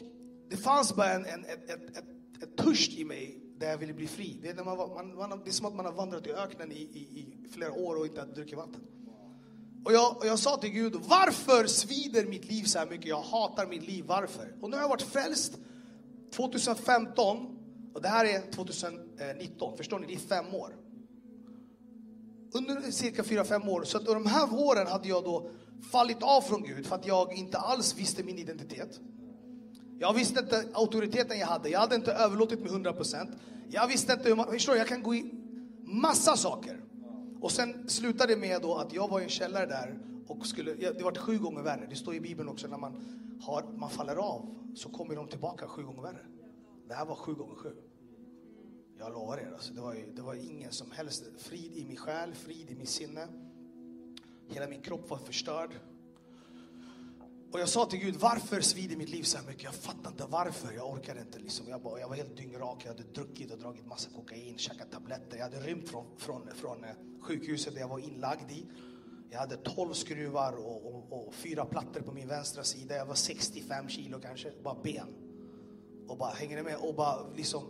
[0.52, 3.92] det fanns bara en, en, ett, ett, ett, ett törst i mig där jag ville
[3.92, 4.38] bli fri.
[4.42, 6.72] Det är, när man, man, man, det är som att man har vandrat i öknen
[6.72, 8.80] i, i, i flera år och inte har druckit vatten.
[9.84, 13.06] Och jag, och jag sa till Gud, varför svider mitt liv så här mycket?
[13.06, 14.54] Jag hatar mitt liv, varför?
[14.60, 15.58] Och nu har jag varit frälst
[16.36, 17.58] 2015
[17.94, 19.76] och det här är 2019.
[19.76, 20.06] Förstår ni?
[20.06, 20.76] Det är fem år.
[22.54, 23.84] Under cirka fyra, fem år.
[23.84, 25.50] Så att de här åren hade jag då
[25.92, 29.00] fallit av från Gud för att jag inte alls visste min identitet.
[30.02, 31.68] Jag visste inte auktoriteten jag hade.
[31.68, 33.38] Jag hade inte överlåtit mig 100%.
[33.68, 34.46] Jag visste inte hur man...
[34.46, 35.30] Förstår Jag kan gå i
[35.82, 36.80] massa saker.
[37.40, 40.74] Och sen slutade det med då att jag var i en källare där och skulle...
[40.74, 41.86] Det var sju gånger värre.
[41.90, 42.92] Det står i Bibeln också när man,
[43.40, 46.26] har, man faller av så kommer de tillbaka sju gånger värre.
[46.88, 47.72] Det här var sju gånger sju.
[48.98, 52.34] Jag lovar er, alltså, det, var, det var ingen som helst frid i min själ,
[52.34, 53.28] frid i mitt sinne.
[54.48, 55.70] Hela min kropp var förstörd.
[57.52, 59.62] Och jag sa till Gud, varför svider mitt liv så här mycket?
[59.62, 60.72] Jag fattar inte varför.
[60.72, 61.38] Jag orkar inte.
[61.38, 61.68] Liksom.
[61.68, 62.82] Jag, bara, jag var helt dyngrak.
[62.84, 65.36] Jag hade druckit och dragit massa kokain, käkat tabletter.
[65.36, 68.66] Jag hade rymt från, från, från eh, sjukhuset där jag var inlagd i.
[69.30, 72.96] Jag hade 12 skruvar och, och, och, fyra plattor på min vänstra sida.
[72.96, 75.08] Jag var 65 kilo kanske, bara ben.
[76.08, 77.62] Och bara hängde med och bara liksom,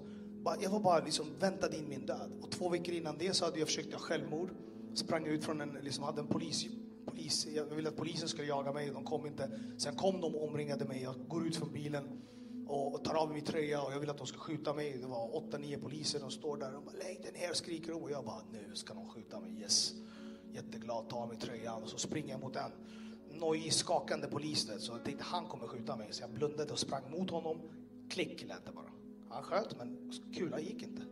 [0.44, 2.32] bara, jag var bara liksom väntade in min död.
[2.42, 4.50] Och två veckor innan det så hade jag försökt göra självmord.
[4.94, 6.66] Sprang ut från en, liksom hade en polis
[7.04, 9.60] polis, jag ville att polisen skulle jaga mig, de kom inte.
[9.78, 11.02] Sen kom de och omringade mig.
[11.02, 12.22] Jag går ut från bilen
[12.68, 14.98] och tar av mig min tröja och jag vill att de ska skjuta mig.
[15.00, 18.02] Det var åtta, nio poliser, de står där och bara lägg dig ner, skriker.
[18.02, 19.94] Och jag bara, nu ska de skjuta mig, yes.
[20.52, 22.70] Jätteglad, tar av mig tröjan och så springer jag mot en
[23.30, 24.70] nojig, skakande polis.
[24.78, 26.08] Så jag tänkte han kommer skjuta mig.
[26.10, 27.60] Så jag blundade och sprang mot honom.
[28.10, 28.92] Klick lät det bara.
[29.28, 31.02] Han sköt men kulan gick inte.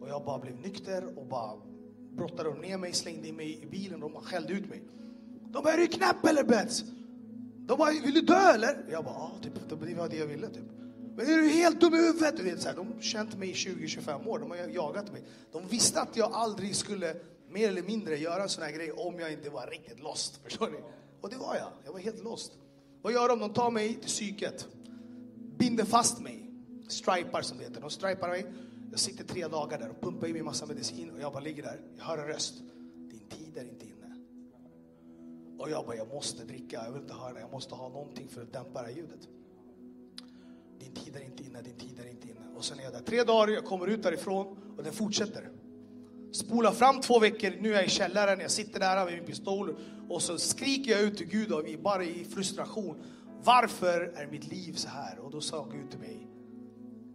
[0.00, 1.60] Och jag bara blev nykter och bara
[2.16, 4.82] brottade de ner mig, slängde in mig i bilen och de skällde ut mig.
[5.52, 6.84] De bara, är du knäpp eller Bets?
[7.66, 8.84] De bara, vill du dö eller?
[8.90, 10.64] Jag bara, ja, typ, det var det jag ville typ.
[11.16, 12.36] Men är du helt dum i huvudet?
[12.36, 15.22] Du vet, så här, de har känt mig i 20-25 år, de har jagat mig.
[15.52, 17.14] De visste att jag aldrig skulle,
[17.50, 20.40] mer eller mindre, göra en sån här grej om jag inte var riktigt lost.
[20.44, 20.78] Förstår ni?
[21.20, 21.68] Och det var jag.
[21.84, 22.52] Jag var helt lost.
[23.02, 23.38] Vad gör de?
[23.38, 24.68] De tar mig till psyket.
[25.58, 26.50] Binder fast mig.
[26.88, 27.80] Stripar som det heter.
[27.80, 28.46] De stripar mig.
[28.96, 31.62] Jag sitter tre dagar där och pumpar i mig massa medicin och jag bara ligger
[31.62, 31.80] där.
[31.96, 32.54] Jag hör en röst.
[33.10, 34.16] Din tid är inte inne.
[35.58, 36.82] Och jag bara, jag måste dricka.
[36.84, 37.40] Jag vill inte höra.
[37.40, 39.28] Jag måste ha någonting för att dämpa det här ljudet.
[40.78, 42.40] Din tid är inte inne, din tid är inte inne.
[42.56, 45.50] Och sen är jag där tre dagar, jag kommer ut därifrån och den fortsätter.
[46.32, 49.76] Spola fram två veckor, nu är jag i källaren, jag sitter där med min pistol
[50.08, 53.02] och så skriker jag ut till Gud och vi bara i frustration.
[53.44, 55.18] Varför är mitt liv så här?
[55.18, 56.26] Och då sa Gud till mig,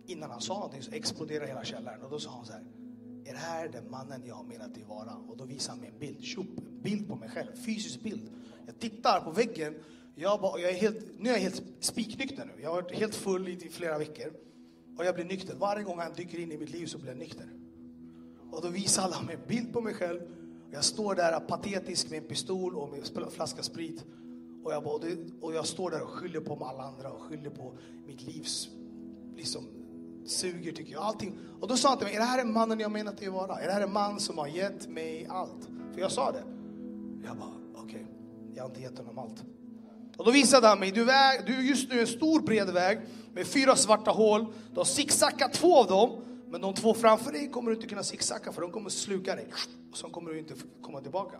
[0.05, 2.01] innan han sa någonting så exploderade hela källaren.
[2.01, 2.63] Och då sa han så här.
[3.25, 5.15] Är det här den mannen jag har menat dig vara?
[5.15, 6.23] Och då visade han mig en bild.
[6.23, 7.55] Tjup, en bild på mig själv.
[7.65, 8.29] Fysisk bild.
[8.65, 9.75] Jag tittar på väggen.
[10.15, 12.61] Jag, bara, jag är helt, nu är jag helt spiknykter nu.
[12.61, 14.33] Jag har varit helt full i flera veckor.
[14.97, 15.55] Och jag blir nykter.
[15.55, 17.49] Varje gång han dyker in i mitt liv så blir jag nykter.
[18.51, 20.21] Och då visar han mig en bild på mig själv.
[20.71, 24.05] Jag står där patetisk med en pistol och med en flaska sprit.
[24.63, 25.01] Och jag, bara,
[25.41, 28.69] och jag står där och skyller på alla andra och skyller på mitt livs
[29.35, 29.63] liksom,
[30.41, 31.03] suger tycker jag.
[31.03, 31.37] Allting.
[31.59, 33.59] Och då sa han till mig, är det här en mannen jag menat dig vara?
[33.59, 35.69] Är det här en man som har gett mig allt?
[35.93, 36.43] För jag sa det.
[37.25, 38.05] Jag bara, okej, okay.
[38.55, 39.43] jag har inte gett honom allt.
[40.17, 42.99] Och då visade han mig, du, väg, du är just nu en stor bred väg
[43.33, 44.45] med fyra svarta hål.
[44.71, 48.03] Du har zigzackat två av dem, men de två framför dig kommer du inte kunna
[48.03, 49.47] zigzacka för de kommer sluka dig.
[49.91, 51.37] Och sen kommer du inte komma tillbaka.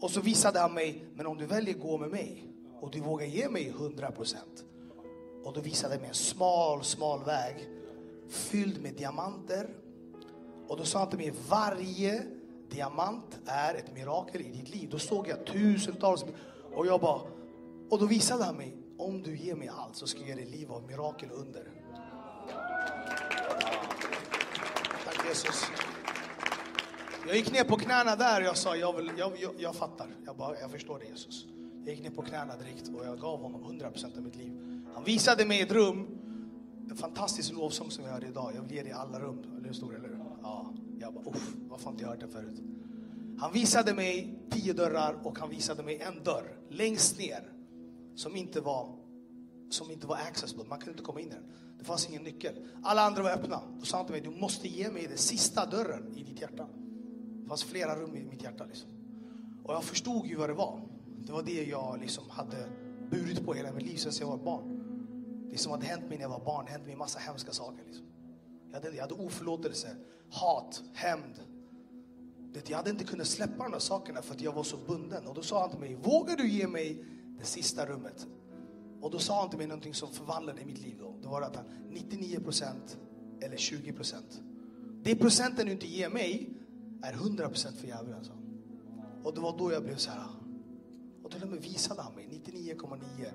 [0.00, 2.44] Och så visade han mig, men om du väljer gå med mig
[2.80, 4.64] och du vågar ge mig 100 procent.
[5.44, 7.68] Och då visade han mig en smal, smal väg
[8.28, 9.68] fylld med diamanter.
[10.68, 12.22] Och då sa han till mig, varje
[12.70, 14.88] diamant är ett mirakel i ditt liv.
[14.90, 16.24] Då såg jag tusentals
[16.74, 17.20] och jag bara,
[17.90, 20.46] och då visade han mig, om du ger mig allt så ska jag ge dig
[20.46, 21.68] liv av mirakel under.
[25.04, 25.64] Tack Jesus.
[27.26, 30.06] Jag gick ner på knäna där och jag sa, jag, vill, jag, jag, jag fattar.
[30.26, 31.46] Jag, bara, jag förstår det Jesus.
[31.84, 34.52] Jag gick ner på knäna direkt och jag gav honom 100% av mitt liv.
[34.94, 36.17] Han visade mig ett rum,
[36.90, 38.52] en fantastisk lovsång som vi hörde idag.
[38.54, 39.38] Jag vill ge dig alla rum.
[39.56, 39.96] Eller hur stor.
[39.96, 40.08] Eller?
[40.08, 40.18] hur?
[40.42, 40.74] Ja.
[41.00, 42.60] Jag bara, uff, varför har inte jag hört den förut?
[43.38, 47.52] Han visade mig tio dörrar och han visade mig en dörr längst ner
[48.14, 48.96] som inte var,
[49.70, 50.64] som inte var accessible.
[50.68, 51.52] Man kunde inte komma in i den.
[51.78, 52.54] Det fanns ingen nyckel.
[52.82, 53.60] Alla andra var öppna.
[53.78, 56.66] Då sa han till mig, du måste ge mig den sista dörren i ditt hjärta.
[57.42, 58.64] Det fanns flera rum i mitt hjärta.
[58.64, 58.90] Liksom.
[59.64, 60.80] Och jag förstod ju vad det var.
[61.26, 62.68] Det var det jag liksom hade
[63.10, 64.87] burit på hela mitt liv sedan jag var barn.
[65.50, 67.84] Det som hade hänt mig när jag var barn, hände mig en massa hemska saker.
[67.86, 68.06] Liksom.
[68.68, 69.96] Jag, hade, jag hade oförlåtelse,
[70.30, 71.40] hat, hämnd.
[72.66, 75.26] Jag hade inte kunnat släppa de där sakerna för att jag var så bunden.
[75.26, 77.04] Och då sa han till mig, vågar du ge mig
[77.38, 78.26] det sista rummet?
[79.00, 80.96] Och då sa han till mig någonting som förvandlade mitt liv.
[80.98, 81.14] Då.
[81.22, 82.98] Det var att han, 99 procent
[83.40, 84.40] eller 20 procent.
[85.02, 86.50] Det procenten du inte ger mig
[87.02, 88.24] är 100 procent för djävulen.
[88.24, 88.32] sa
[89.22, 90.28] Och det var då jag blev så här.
[91.22, 93.30] Och till och med visade han mig 99,9.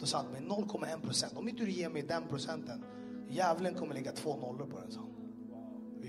[0.00, 1.36] Då sa han till mig 0,1 procent.
[1.36, 2.84] Om inte du ger mig den procenten,
[3.28, 4.92] djävulen kommer lägga två nollor på den.
[4.92, 5.00] sa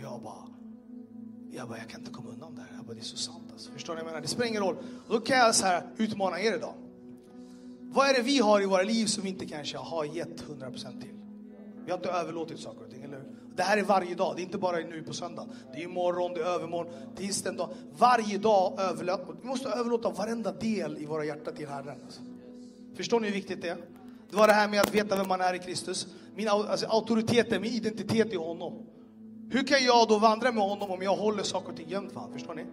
[0.02, 0.47] jag bara,
[1.52, 2.76] jag bara, jag kan inte komma undan det här.
[2.76, 3.71] Jag bara, det är så sant alltså.
[3.71, 4.21] Förstår ni vad jag menar?
[4.21, 4.78] Det spelar ingen roll.
[5.08, 6.73] Och då kan jag så här utmana er idag.
[7.82, 11.02] Vad är det vi har i våra liv som vi inte kanske har gett 100%
[11.02, 11.13] till?
[11.86, 13.26] Vi har inte överlåtit saker och ting, eller hur?
[13.56, 15.47] Det här är varje dag, det är inte bara nu på söndag.
[15.73, 17.69] Det är imorgon, det är övermorgon, tisdag, dag.
[17.97, 22.02] Varje dag överlåter Vi måste överlåta varenda del i våra hjärtan till Herren.
[22.06, 22.21] Alltså.
[22.97, 23.77] Förstår ni hur viktigt det är?
[24.29, 26.07] Det var det här med att veta vem man är i Kristus.
[26.36, 28.86] Min alltså, auktoritet, min identitet i honom.
[29.51, 32.19] Hur kan jag då vandra med honom om jag håller saker och ting gömt för
[32.19, 32.33] honom?
[32.33, 32.65] Förstår ni?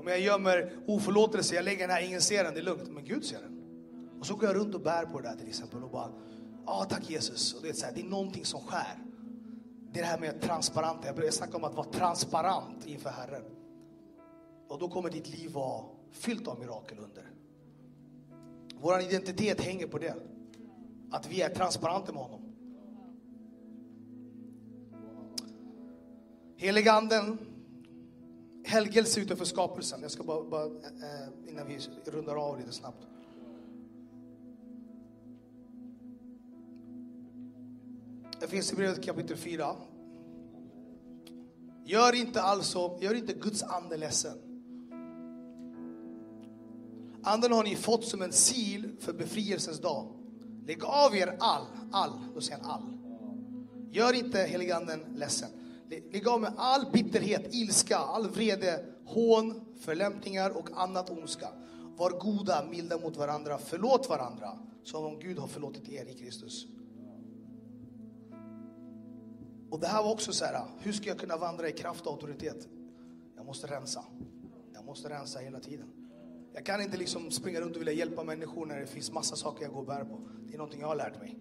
[0.00, 2.90] Om jag gömmer oförlåtelse, jag lägger den här, ingen ser den, det är lugnt.
[2.90, 3.60] Men Gud ser den.
[4.20, 6.08] Och så går jag runt och bär på det där till exempel och bara,
[6.66, 7.54] ja ah, tack Jesus.
[7.54, 8.98] Och det, är så här, det är någonting som skär.
[9.92, 10.98] Det är det här med transparent.
[11.04, 13.44] Jag börjar snacka om att vara transparent inför Herren.
[14.68, 17.33] Och då kommer ditt liv vara fyllt av mirakel under.
[18.84, 20.14] Vår identitet hänger på det.
[21.10, 22.40] Att vi är transparenta med honom.
[26.56, 27.38] Heliganden,
[28.64, 30.02] helgelse utanför skapelsen.
[30.02, 33.06] Jag ska bara, bara eh, innan vi rundar av lite snabbt.
[38.40, 39.76] Det finns i brevet kapitel 4.
[41.84, 44.53] Gör inte alltså, gör inte Guds ande ledsen.
[47.24, 50.06] Anden har ni fått som en sil för befrielsens dag.
[50.66, 52.82] Lägg av er all, all, då säger han all.
[53.92, 55.48] Gör inte heliganden ledsen.
[55.88, 61.48] Lägg av med all bitterhet, ilska, all vrede, hån, förlämpningar och annat ondska.
[61.96, 66.66] Var goda, milda mot varandra, förlåt varandra som om Gud har förlåtit er i Kristus.
[69.70, 72.12] Och det här var också så här, hur ska jag kunna vandra i kraft och
[72.12, 72.68] auktoritet?
[73.36, 74.04] Jag måste rensa.
[74.74, 76.03] Jag måste rensa hela tiden.
[76.56, 79.62] Jag kan inte liksom springa runt och vilja hjälpa människor när det finns massa saker
[79.64, 80.20] jag går och bär på.
[80.46, 81.38] Det är någonting jag har lärt mig.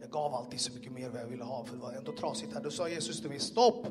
[0.00, 2.54] Jag gav alltid så mycket mer vad jag ville ha för det var ändå trasigt
[2.54, 2.62] här.
[2.62, 3.86] Då sa Jesus till mig, stopp!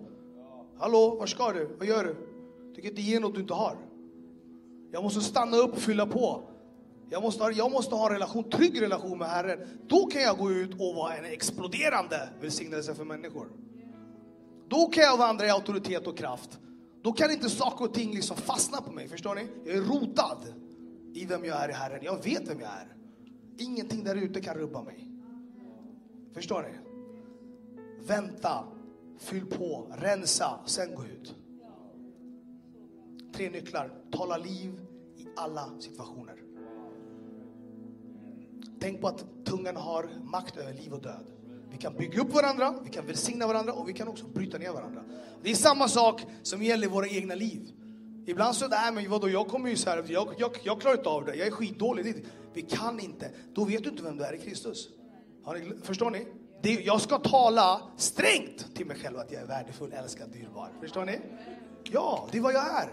[0.77, 1.75] Hallå, var ska du?
[1.77, 2.15] Vad gör du?
[2.75, 3.77] Du kan inte ge något du inte har.
[4.91, 6.43] Jag måste stanna upp och fylla på.
[7.09, 9.67] Jag måste, ha, jag måste ha en relation, trygg relation med Herren.
[9.87, 13.47] Då kan jag gå ut och vara en exploderande välsignelse för människor.
[14.69, 16.59] Då kan jag vandra i auktoritet och kraft.
[17.01, 19.07] Då kan inte saker och ting liksom fastna på mig.
[19.07, 19.47] Förstår ni?
[19.65, 20.37] Jag är rotad
[21.13, 21.99] i vem jag är i Herren.
[22.03, 22.95] Jag vet vem jag är.
[23.57, 25.11] Ingenting där ute kan rubba mig.
[26.33, 26.77] Förstår ni?
[28.07, 28.63] Vänta,
[29.17, 31.35] fyll på, rensa, sen gå ut.
[33.33, 33.91] Tre nycklar.
[34.11, 34.81] Tala liv
[35.15, 36.43] i alla situationer.
[38.79, 41.38] Tänk på att tungan har makt över liv och död.
[41.71, 44.71] Vi kan bygga upp varandra, vi kan välsigna varandra och vi kan också bryta ner
[44.71, 45.01] varandra.
[45.43, 47.71] Det är samma sak som gäller våra egna liv.
[48.25, 51.09] Ibland så, nej men vadå, jag kommer ju så här, jag, jag, jag klarar inte
[51.09, 52.25] av det, jag är skitdålig.
[52.53, 53.31] Vi kan inte.
[53.53, 54.89] Då vet du inte vem du är i Kristus.
[55.53, 56.27] Ni, förstår ni?
[56.61, 60.71] Det, jag ska tala strängt till mig själv att jag är värdefull, älskad, dyrbar.
[60.81, 61.19] Förstår ni?
[61.83, 62.89] Ja, det är vad jag är.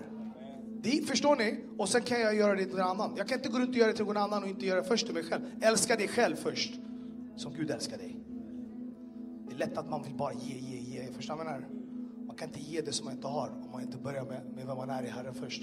[0.83, 1.65] Det, förstår ni?
[1.79, 3.15] Och sen kan jag göra det till någon annan.
[3.17, 4.89] Jag kan inte gå runt och göra det till någon annan och inte göra det
[4.89, 5.43] först till mig själv.
[5.63, 6.75] Älska dig själv först,
[7.37, 8.26] som Gud älskar dig.
[9.57, 11.13] Är lätt att man vill bara ge, ge, ge.
[11.13, 11.47] Förstår man?
[12.27, 14.67] Man kan inte ge det som man inte har om man inte börjar med, med
[14.67, 15.63] vem man är i Herren först.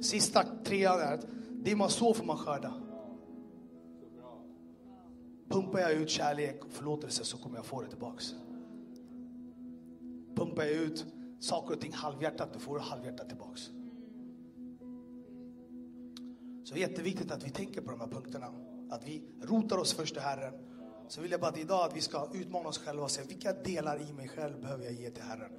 [0.00, 1.26] Sista trean är att
[1.64, 2.74] det man sår får man skörda.
[5.48, 8.34] Pumpar jag ut kärlek och förlåtelse så kommer jag få det tillbaks.
[10.34, 11.06] Pumpar jag ut
[11.40, 13.60] saker och ting halvhjärtat, då får du halvhjärtat tillbaks.
[16.64, 18.46] Så det är jätteviktigt att vi tänker på de här punkterna.
[18.90, 20.67] Att vi rotar oss först i Herren.
[21.08, 23.52] Så vill jag bara att idag att vi ska utmana oss själva och se vilka
[23.52, 25.50] delar i mig själv behöver jag ge till Herren.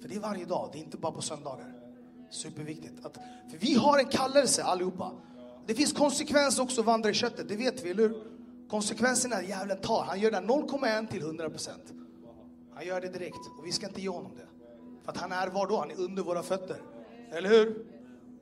[0.00, 1.72] För det är varje dag, det är inte bara på söndagar.
[2.30, 3.06] Superviktigt.
[3.06, 3.14] Att,
[3.50, 5.12] för vi har en kallelse allihopa.
[5.66, 8.22] Det finns konsekvens också att vandra i köttet, det vet vi, eller hur?
[8.68, 10.04] Konsekvensen är djävulen tar.
[10.04, 11.70] Han gör det 0,1 till 100 %.
[12.74, 14.46] Han gör det direkt och vi ska inte ge honom det.
[15.04, 15.76] För att han är var då?
[15.76, 16.82] Han är under våra fötter.
[17.32, 17.86] Eller hur?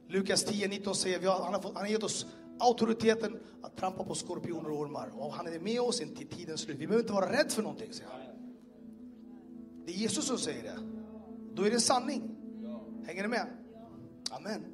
[0.08, 2.26] Lukas 10, 19 säger vi har, han, har fått, han har gett oss
[2.58, 5.12] auktoriteten att trampa på skorpioner och ormar.
[5.14, 6.76] Och han är med oss in till tidens slut.
[6.76, 8.20] Vi behöver inte vara rädda för någonting, säger han.
[9.86, 10.78] Det är Jesus som säger det.
[11.54, 12.36] Då är det sanning.
[13.06, 13.46] Hänger ni med?
[14.30, 14.64] Amen.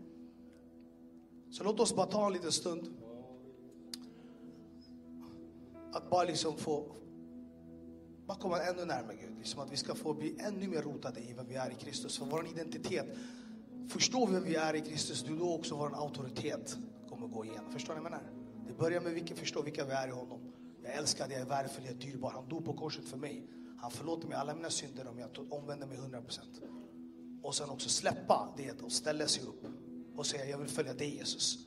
[1.50, 2.88] Så låt oss bara ta en liten stund.
[5.92, 6.84] Att bara liksom få
[8.26, 9.38] bara komma ännu närmare Gud.
[9.38, 12.18] Liksom att vi ska få bli ännu mer rotade i vad vi är i Kristus.
[12.18, 13.06] För vår identitet.
[13.88, 16.76] Förstår vi vem vi är i Kristus, du då också vår auktoritet
[17.22, 17.72] kommer gå igenom.
[17.72, 18.32] Förstår ni vad jag menar?
[18.66, 20.40] Det börjar med vilken förstå vilka vi är i honom.
[20.84, 22.30] Jag älskar dig, jag är värdefull, jag är dyrbar.
[22.30, 23.46] Han dog på korset för mig.
[23.80, 26.40] Han förlåter mig alla mina synder om jag omvänder mig 100%.
[27.42, 29.66] Och sen också släppa det och ställa sig upp
[30.16, 31.66] och säga jag vill följa dig Jesus.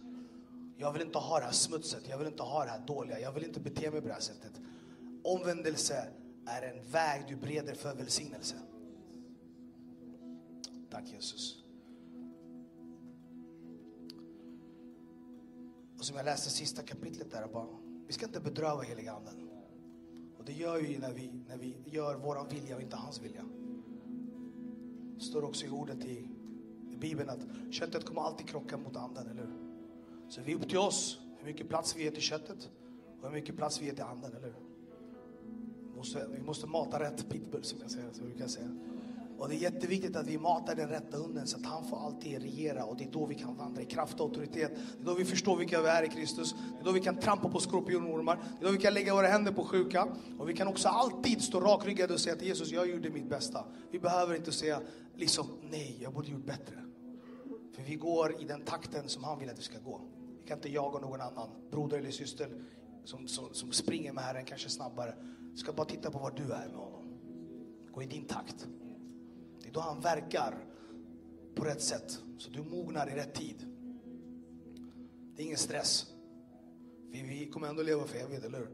[0.77, 3.31] Jag vill inte ha det här smutset, jag vill inte ha det här dåliga, jag
[3.31, 4.61] vill inte bete mig på det här sättet.
[5.23, 6.07] Omvändelse
[6.45, 8.55] är en väg du breder för välsignelse.
[10.91, 11.64] Tack Jesus.
[15.97, 17.67] Och som jag läste sista kapitlet där, bara,
[18.07, 19.49] vi ska inte bedröva heliga anden.
[20.37, 23.45] Och det gör vi när vi, när vi gör vår vilja och inte hans vilja.
[25.15, 26.29] Det står också i ordet i,
[26.91, 29.65] i Bibeln att köttet kommer alltid krocka mot anden, eller hur?
[30.29, 32.69] Så det är upp till oss hur mycket plats vi ger till köttet
[33.19, 34.65] och hur mycket plats vi ger till anden, eller hur?
[35.91, 38.11] Vi måste, vi måste mata rätt pitbull, som jag säger.
[38.13, 38.77] Som jag kan säga.
[39.37, 42.41] Och det är jätteviktigt att vi matar den rätta hunden så att han får alltid
[42.41, 44.71] regera och det är då vi kan vandra i kraft och auktoritet.
[44.97, 46.51] Det är då vi förstår vilka vi är i Kristus.
[46.53, 48.35] Det är då vi kan trampa på skorpionormar.
[48.35, 50.07] Det är då vi kan lägga våra händer på sjuka.
[50.39, 53.65] Och vi kan också alltid stå rakryggade och säga till Jesus, jag gjorde mitt bästa.
[53.91, 54.81] Vi behöver inte säga
[55.15, 56.75] liksom, nej, jag borde gjort bättre.
[57.75, 60.01] För vi går i den takten som han vill att vi ska gå.
[60.41, 62.49] Vi kan inte jaga någon annan, broder eller syster
[63.05, 65.15] som, som, som springer med Herren kanske snabbare.
[65.51, 67.19] Du ska bara titta på var du är med honom.
[67.91, 68.67] Gå i din takt.
[69.75, 70.57] Då han verkar
[71.55, 72.19] på rätt sätt.
[72.37, 73.67] Så du mognar i rätt tid.
[75.35, 76.05] Det är ingen stress.
[77.11, 78.69] Vi, vi kommer ändå leva för evigt, eller hur?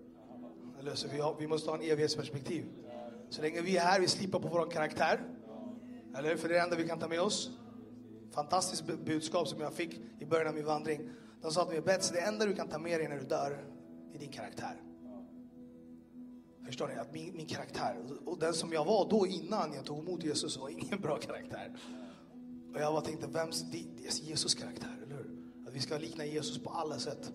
[0.80, 2.66] Eller så vi, har, vi måste ha en evighetsperspektiv.
[3.30, 5.22] Så länge vi är här, vi slipar på vår karaktär.
[6.18, 6.36] Eller?
[6.36, 7.52] För det är det enda vi kan ta med oss.
[8.32, 11.10] Fantastiskt budskap som jag fick i början av min vandring.
[11.42, 13.66] De sa till mig, Bets, det enda du kan ta med dig när du dör,
[14.14, 14.91] är din karaktär.
[16.72, 16.96] Förstår ni?
[16.96, 20.58] Att min, min karaktär, och den som jag var då innan jag tog emot Jesus
[20.58, 21.72] var ingen bra karaktär.
[22.74, 25.30] Och jag bara tänkte, vems, det, det är Jesus karaktär, eller hur?
[25.68, 27.32] Att vi ska likna Jesus på alla sätt.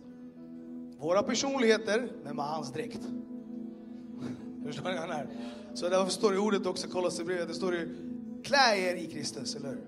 [0.99, 3.01] Våra personligheter, men med hans dräkt.
[4.65, 5.29] Förstår ni vad är?
[5.75, 7.97] Så därför står det i ordet också, Kolosserbrevet, det står ju,
[8.45, 9.85] klä er i Kristus, eller hur?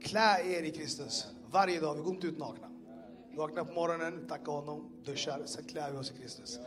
[0.00, 1.26] Klä er i Kristus.
[1.50, 2.68] Varje dag, vi går inte ut nakna.
[3.36, 6.58] Vaknar på morgonen, tackar honom, duschar, sen klär vi oss i Kristus.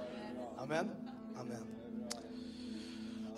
[0.58, 0.90] Amen.
[1.40, 1.76] Amen.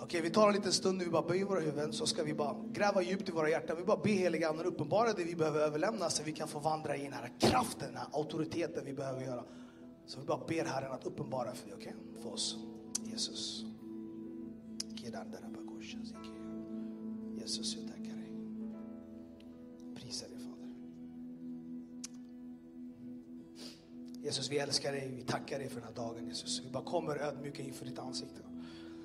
[0.00, 2.34] Okej, vi tar en liten stund nu, vi bara böjer våra huvuden, så ska vi
[2.34, 3.76] bara gräva djupt i våra hjärtan.
[3.76, 6.96] Vi bara ber heliga anden uppenbara det vi behöver överlämna så vi kan få vandra
[6.96, 9.44] i den här kraften, den här auktoriteten vi behöver göra.
[10.06, 11.92] Så vi bara ber Herren att uppenbara för, okay?
[12.22, 12.56] för oss.
[13.04, 13.64] Jesus.
[17.40, 17.97] Jesus, jag tackar
[24.28, 25.12] Jesus, vi älskar dig.
[25.16, 26.62] Vi tackar dig för den här dagen Jesus.
[26.64, 28.40] Vi bara kommer ödmjuka inför ditt ansikte.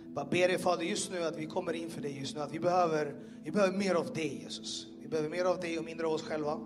[0.07, 2.41] Bara ber dig Fader just nu att vi kommer inför dig just nu.
[2.41, 4.87] Att vi behöver, vi behöver mer av dig Jesus.
[5.01, 6.59] Vi behöver mer av dig och mindre av oss själva.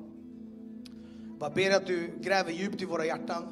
[1.39, 3.43] Bara ber att du gräver djupt i våra hjärtan.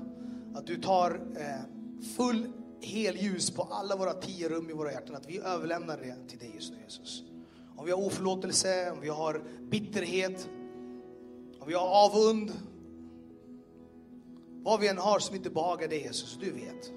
[0.55, 5.15] Att du tar eh, full helljus på alla våra tio rum i våra hjärtan.
[5.15, 7.23] Att vi överlämnar det till dig just nu Jesus.
[7.75, 10.49] Om vi har oförlåtelse, om vi har bitterhet,
[11.59, 12.51] om vi har avund.
[14.65, 16.93] Vad vi än har som inte behagar dig Jesus, du vet.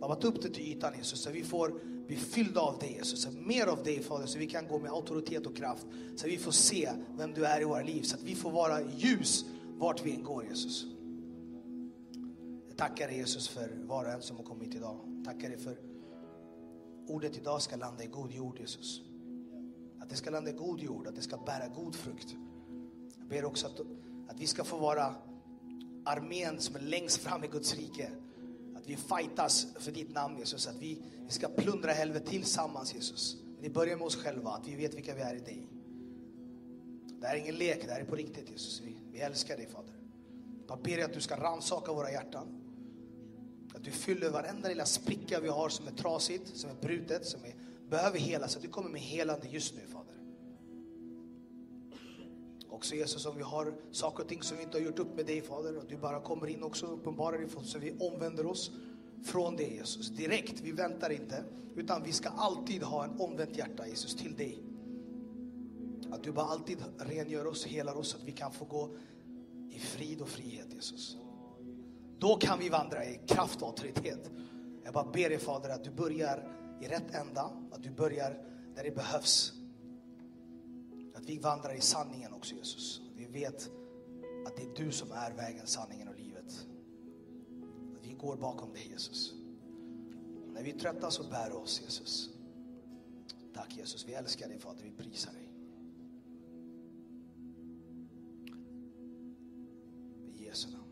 [0.00, 3.22] Bara ta upp det till ytan Jesus, så vi får bli fyllda av dig Jesus.
[3.22, 5.86] Så mer av dig Fader, så vi kan gå med auktoritet och kraft.
[6.16, 8.80] Så vi får se vem du är i våra liv, så att vi får vara
[8.82, 9.44] ljus
[9.78, 10.84] vart vi än går Jesus.
[12.68, 15.22] Jag tackar dig Jesus för var och en som har kommit idag.
[15.24, 15.78] Tackar dig för
[17.08, 19.00] ordet idag ska landa i god jord Jesus.
[20.00, 22.36] Att det ska landa i god jord, att det ska bära god frukt.
[23.18, 23.80] Jag ber också att,
[24.28, 25.14] att vi ska få vara
[26.06, 28.10] armén som är längst fram i Guds rike.
[28.76, 33.36] Att vi fightas för ditt namn Jesus, att vi, vi ska plundra helvetet tillsammans Jesus.
[33.60, 35.68] Det börjar med oss själva, att vi vet vilka vi är i dig.
[37.20, 38.80] Det här är ingen lek, det här är på riktigt Jesus.
[38.84, 39.94] Vi, vi älskar dig Fader.
[40.68, 42.62] Jag ber jag att du ska rannsaka våra hjärtan.
[43.74, 47.44] Att du fyller varenda lilla spricka vi har som är trasigt, som är brutet, som
[47.44, 47.54] är,
[47.88, 48.56] behöver helas.
[48.56, 50.05] Att du kommer med helande just nu, Fader.
[52.76, 55.26] Också Jesus, om vi har saker och ting som vi inte har gjort upp med
[55.26, 57.96] dig, Fader, och du bara kommer in också och uppenbarar dig för oss, så vi
[58.00, 58.70] omvänder oss
[59.24, 60.08] från det, Jesus.
[60.08, 61.44] Direkt, vi väntar inte,
[61.76, 64.62] utan vi ska alltid ha en omvänt hjärta, Jesus, till dig.
[66.10, 68.96] Att du bara alltid rengör oss, helar oss, så att vi kan få gå
[69.70, 71.16] i frid och frihet, Jesus.
[72.18, 74.30] Då kan vi vandra i kraft och auktoritet.
[74.84, 76.52] Jag bara ber dig Fader att du börjar
[76.82, 78.38] i rätt ända, att du börjar
[78.74, 79.52] där det behövs.
[81.16, 83.00] Att vi vandrar i sanningen också Jesus.
[83.16, 83.70] Vi vet
[84.46, 86.66] att det är du som är vägen, sanningen och livet.
[87.96, 89.32] Att vi går bakom dig Jesus.
[90.46, 92.30] Och när vi är trötta så bär oss Jesus.
[93.54, 95.52] Tack Jesus, vi älskar dig Fader, vi prisar dig.
[100.24, 100.85] I Jesu namn.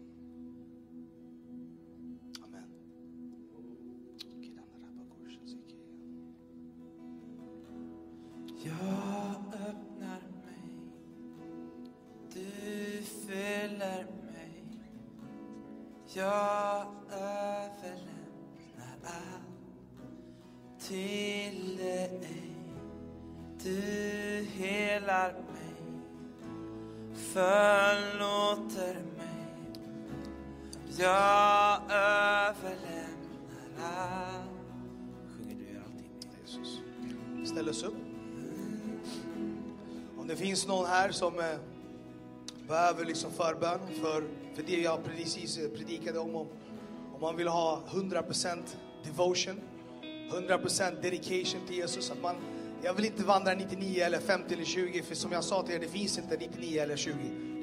[33.78, 34.44] Här.
[35.36, 36.40] Sjunger du alltid med?
[36.42, 36.80] Jesus.
[37.50, 37.94] Ställ oss upp.
[40.18, 41.44] Om det finns någon här som eh,
[42.68, 46.46] behöver liksom förbön för, för det jag precis predikade om, om.
[47.14, 48.62] Om man vill ha 100%
[49.04, 49.60] devotion,
[50.02, 52.10] 100% dedication till Jesus.
[52.10, 52.36] Att man,
[52.82, 55.78] jag vill inte vandra 99 eller 50 eller 20, för som jag sa till er,
[55.78, 57.14] det finns inte 99 eller 20.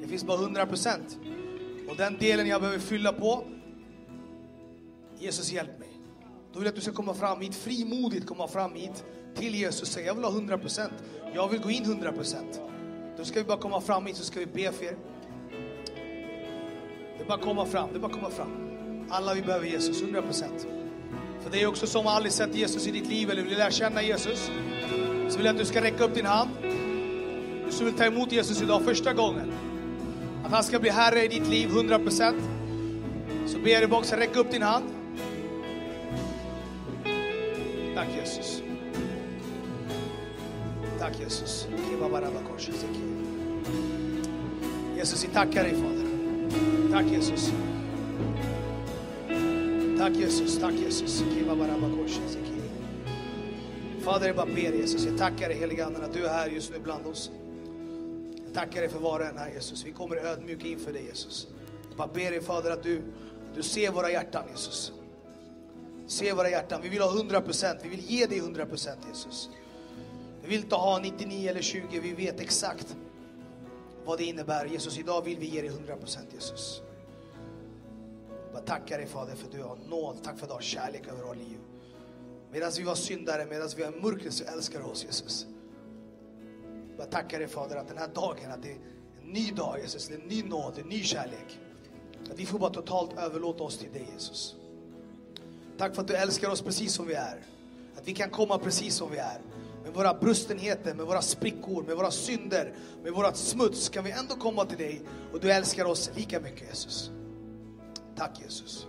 [0.02, 1.88] Det finns bara 100%.
[1.90, 3.44] Och den delen jag behöver fylla på,
[5.18, 5.91] Jesus hjälp mig.
[6.52, 9.82] Då vill jag att du ska komma fram hit, frimodigt komma fram hit till Jesus
[9.82, 10.90] och säga jag vill ha 100%.
[11.34, 12.36] Jag vill gå in 100%.
[13.16, 14.96] Då ska vi bara komma fram hit så ska vi be för er.
[17.18, 18.50] Det är bara att komma fram, det är bara att komma fram.
[19.10, 20.44] Alla vi behöver Jesus, 100%.
[21.40, 23.70] För det är också som har aldrig sett Jesus i ditt liv eller vill lära
[23.70, 24.50] känna Jesus.
[25.28, 26.50] Så vill jag att du ska räcka upp din hand.
[27.66, 29.52] Du som vill ta emot Jesus idag första gången.
[30.44, 32.34] Att han ska bli Herre i ditt liv 100%.
[33.46, 34.84] Så ber jag dig bara också räcka upp din hand.
[38.02, 38.62] Tack Jesus.
[40.98, 41.68] Tack Jesus.
[44.96, 46.06] Jesus, vi tackar dig Fader.
[46.92, 47.52] Tack Jesus.
[49.98, 51.22] Tack Jesus, tack Jesus.
[54.04, 56.72] Fader, jag bara ber Jesus, jag tackar dig heliga Anden att du är här just
[56.72, 57.30] nu bland oss.
[58.44, 59.86] Jag tackar dig för var och en här Jesus.
[59.86, 61.46] Vi kommer ödmjuka inför dig Jesus.
[61.88, 63.02] Jag bara ber dig Fader att du,
[63.54, 64.92] du ser våra hjärtan Jesus.
[66.12, 66.80] Se våra hjärtan.
[66.82, 67.78] Vi vill ha 100%.
[67.82, 69.50] Vi vill ge dig 100% Jesus.
[70.42, 72.00] Vi vill inte ha 99 eller 20.
[72.00, 72.96] Vi vet exakt
[74.04, 74.66] vad det innebär.
[74.66, 76.82] Jesus, idag vill vi ge dig 100% Jesus.
[78.44, 80.16] Jag bara tackar dig Fader för att du har nåd.
[80.22, 81.58] Tack för att du har kärlek över våra liv.
[82.52, 85.46] Medan vi var syndare, medan vi var i så älskar du oss Jesus.
[86.88, 88.78] Jag bara tackar dig Fader att den här dagen, att det är
[89.22, 90.08] en ny dag Jesus.
[90.08, 91.60] Det är en ny nåd, en ny kärlek.
[92.30, 94.56] Att vi får bara totalt överlåta oss till dig Jesus.
[95.78, 97.42] Tack för att du älskar oss precis som vi är.
[97.96, 99.40] Att vi kan komma precis som vi är.
[99.84, 104.34] Med våra brustenheter, med våra sprickor, med våra synder, med vårat smuts kan vi ändå
[104.34, 105.02] komma till dig
[105.32, 107.10] och du älskar oss lika mycket Jesus.
[108.16, 108.86] Tack Jesus.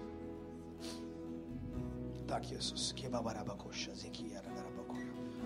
[2.30, 2.94] Tack Jesus.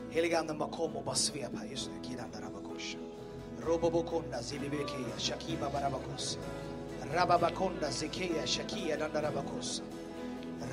[0.09, 2.17] Heliga Anden bara kom och bara svep här just nu.
[3.67, 6.39] Robobokonda zilibekeya shakiba barabakosa.
[7.13, 9.83] Rababakonda zekeya shakia dandarabakosa.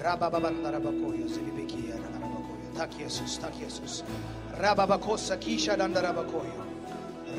[0.03, 2.75] Rabababandarabakoya zilibekeya dandarabakoya.
[2.77, 4.03] Tack Jesus, tack Jesus.
[4.61, 6.65] Rababakosa kisha dandarabakoya.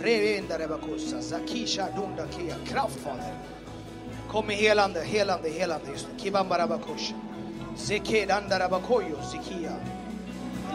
[0.01, 2.55] Revendarabakosa zakisha dundakeya.
[2.65, 3.33] Kraft Fader.
[4.27, 6.15] Kom med helande, helande, helande just nu.
[6.17, 7.15] Kibambarabakosha.
[7.77, 9.75] Zeke dandarabakoyo zikia.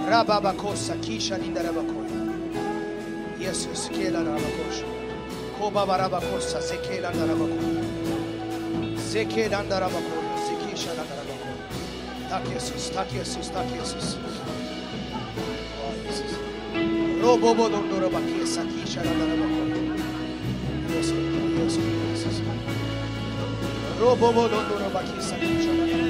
[0.08, 2.10] Rababakosa kisha dindarabakoya.
[3.38, 4.84] Jesus, kela rabakosha.
[5.58, 7.84] Koba barabakosa, zeke dandarabakoya.
[8.96, 10.29] Zeke dandarabakoya, zikisha dandarabakoya.
[12.30, 14.14] Tack Jesus, tack Jesus, tack Jesus.
[14.14, 16.38] Ja, Jesus.
[17.20, 19.74] Robobo dondorabakesa, kisha dandarabakoya.
[20.88, 21.10] Jesus,
[21.58, 21.82] Jesus,
[22.14, 22.42] Jesus.
[24.00, 26.09] Robobo dondorabakesa, kisha dandarabakoya.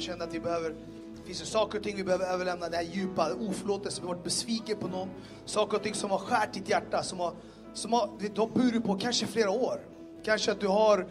[0.00, 0.70] Jag bara känner att vi behöver,
[1.16, 4.14] det finns ju saker och ting vi behöver överlämna, det här djupa, oförlåtelse, vi har
[4.14, 5.08] varit besviken på någon.
[5.44, 7.32] Saker och ting som har skärt ditt hjärta, som har,
[7.74, 9.80] som har, du har burit på kanske flera år.
[10.24, 11.06] Kanske att du har,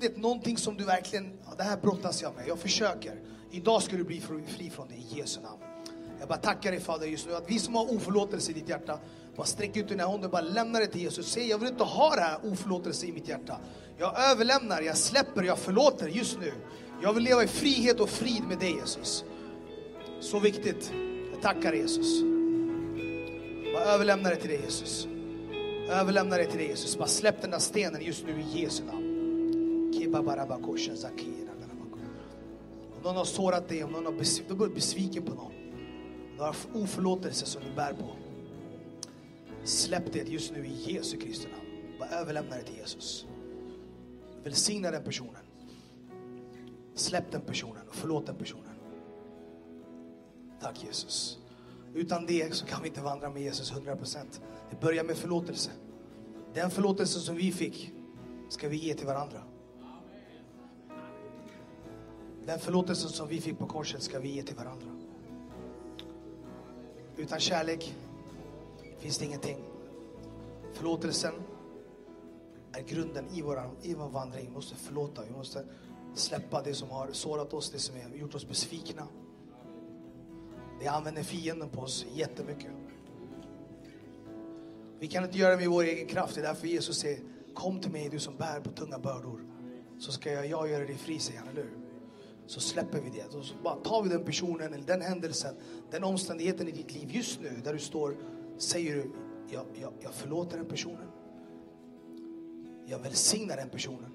[0.00, 3.20] vet, någonting som du verkligen, ja, det här brottas jag med, jag försöker.
[3.50, 5.60] Idag ska du bli fri från det i Jesu namn.
[6.20, 8.98] Jag bara tackar dig Fader just nu att vi som har oförlåtelse i ditt hjärta,
[9.36, 11.32] bara sträck ut dina händer och bara lämna det till Jesus.
[11.32, 13.56] Säg jag vill inte ha det här oförlåtelse i mitt hjärta.
[13.98, 16.52] Jag överlämnar, jag släpper, jag förlåter just nu.
[17.02, 19.24] Jag vill leva i frihet och frid med dig Jesus.
[20.20, 20.92] Så viktigt.
[21.32, 22.22] Jag tackar dig Jesus.
[23.74, 25.08] Bara överlämna det till dig Jesus.
[25.88, 26.98] Överlämna det till dig Jesus.
[26.98, 29.08] Bara släpp den där stenen just nu i Jesu namn.
[32.96, 35.52] Om någon har sårat dig, om någon har besv- du har varit besviken på någon.
[35.52, 38.16] Om du har oförlåtelse som du bär på.
[39.64, 41.98] Släpp det just nu i Jesu Kristi namn.
[41.98, 43.26] Bara överlämna det till Jesus.
[44.44, 45.41] Välsigna den personen.
[46.94, 48.74] Släpp den personen och förlåt den personen.
[50.60, 51.38] Tack Jesus.
[51.94, 54.16] Utan det så kan vi inte vandra med Jesus 100%.
[54.70, 55.70] Det börjar med förlåtelse.
[56.54, 57.92] Den förlåtelse som vi fick
[58.48, 59.42] ska vi ge till varandra.
[62.46, 64.86] Den förlåtelse som vi fick på korset ska vi ge till varandra.
[67.16, 67.96] Utan kärlek
[68.98, 69.56] finns det ingenting.
[70.72, 71.34] Förlåtelsen
[72.72, 74.46] är grunden i vår, i vår vandring.
[74.46, 75.64] Vi måste förlåta, vi måste
[76.14, 79.08] släppa det som har sårat oss, det som har gjort oss besvikna.
[80.80, 82.70] Det använder fienden på oss jättemycket.
[84.98, 86.34] Vi kan inte göra det med vår egen kraft.
[86.34, 87.20] Det är därför Jesus säger
[87.54, 89.44] Kom till mig du som bär på tunga bördor.
[89.98, 91.76] Så ska jag, jag göra dig fri, säger han, eller hur?
[92.46, 93.36] Så släpper vi det.
[93.36, 95.54] Och så bara tar vi den personen, eller den händelsen,
[95.90, 98.16] den omständigheten i ditt liv just nu, där du står,
[98.58, 99.10] säger du,
[99.50, 101.08] jag, jag, jag förlåter den personen.
[102.86, 104.10] Jag välsignar den personen.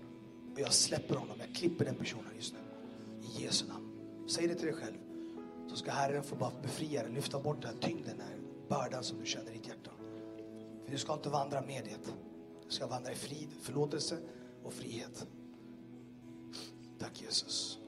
[0.58, 2.60] Och jag släpper honom, jag klipper den personen just nu.
[3.22, 3.90] I Jesu namn.
[4.30, 4.98] Säg det till dig själv.
[5.70, 8.38] Så ska Herren få bara befria dig, lyfta bort den här tyngden, den här
[8.70, 9.92] bördan som du känner i ditt hjärta.
[10.86, 12.12] För du ska inte vandra med det.
[12.68, 14.18] Du ska vandra i frid, förlåtelse
[14.64, 15.28] och frihet.
[17.00, 17.44] Tack Jesus.
[17.44, 17.87] Jesus.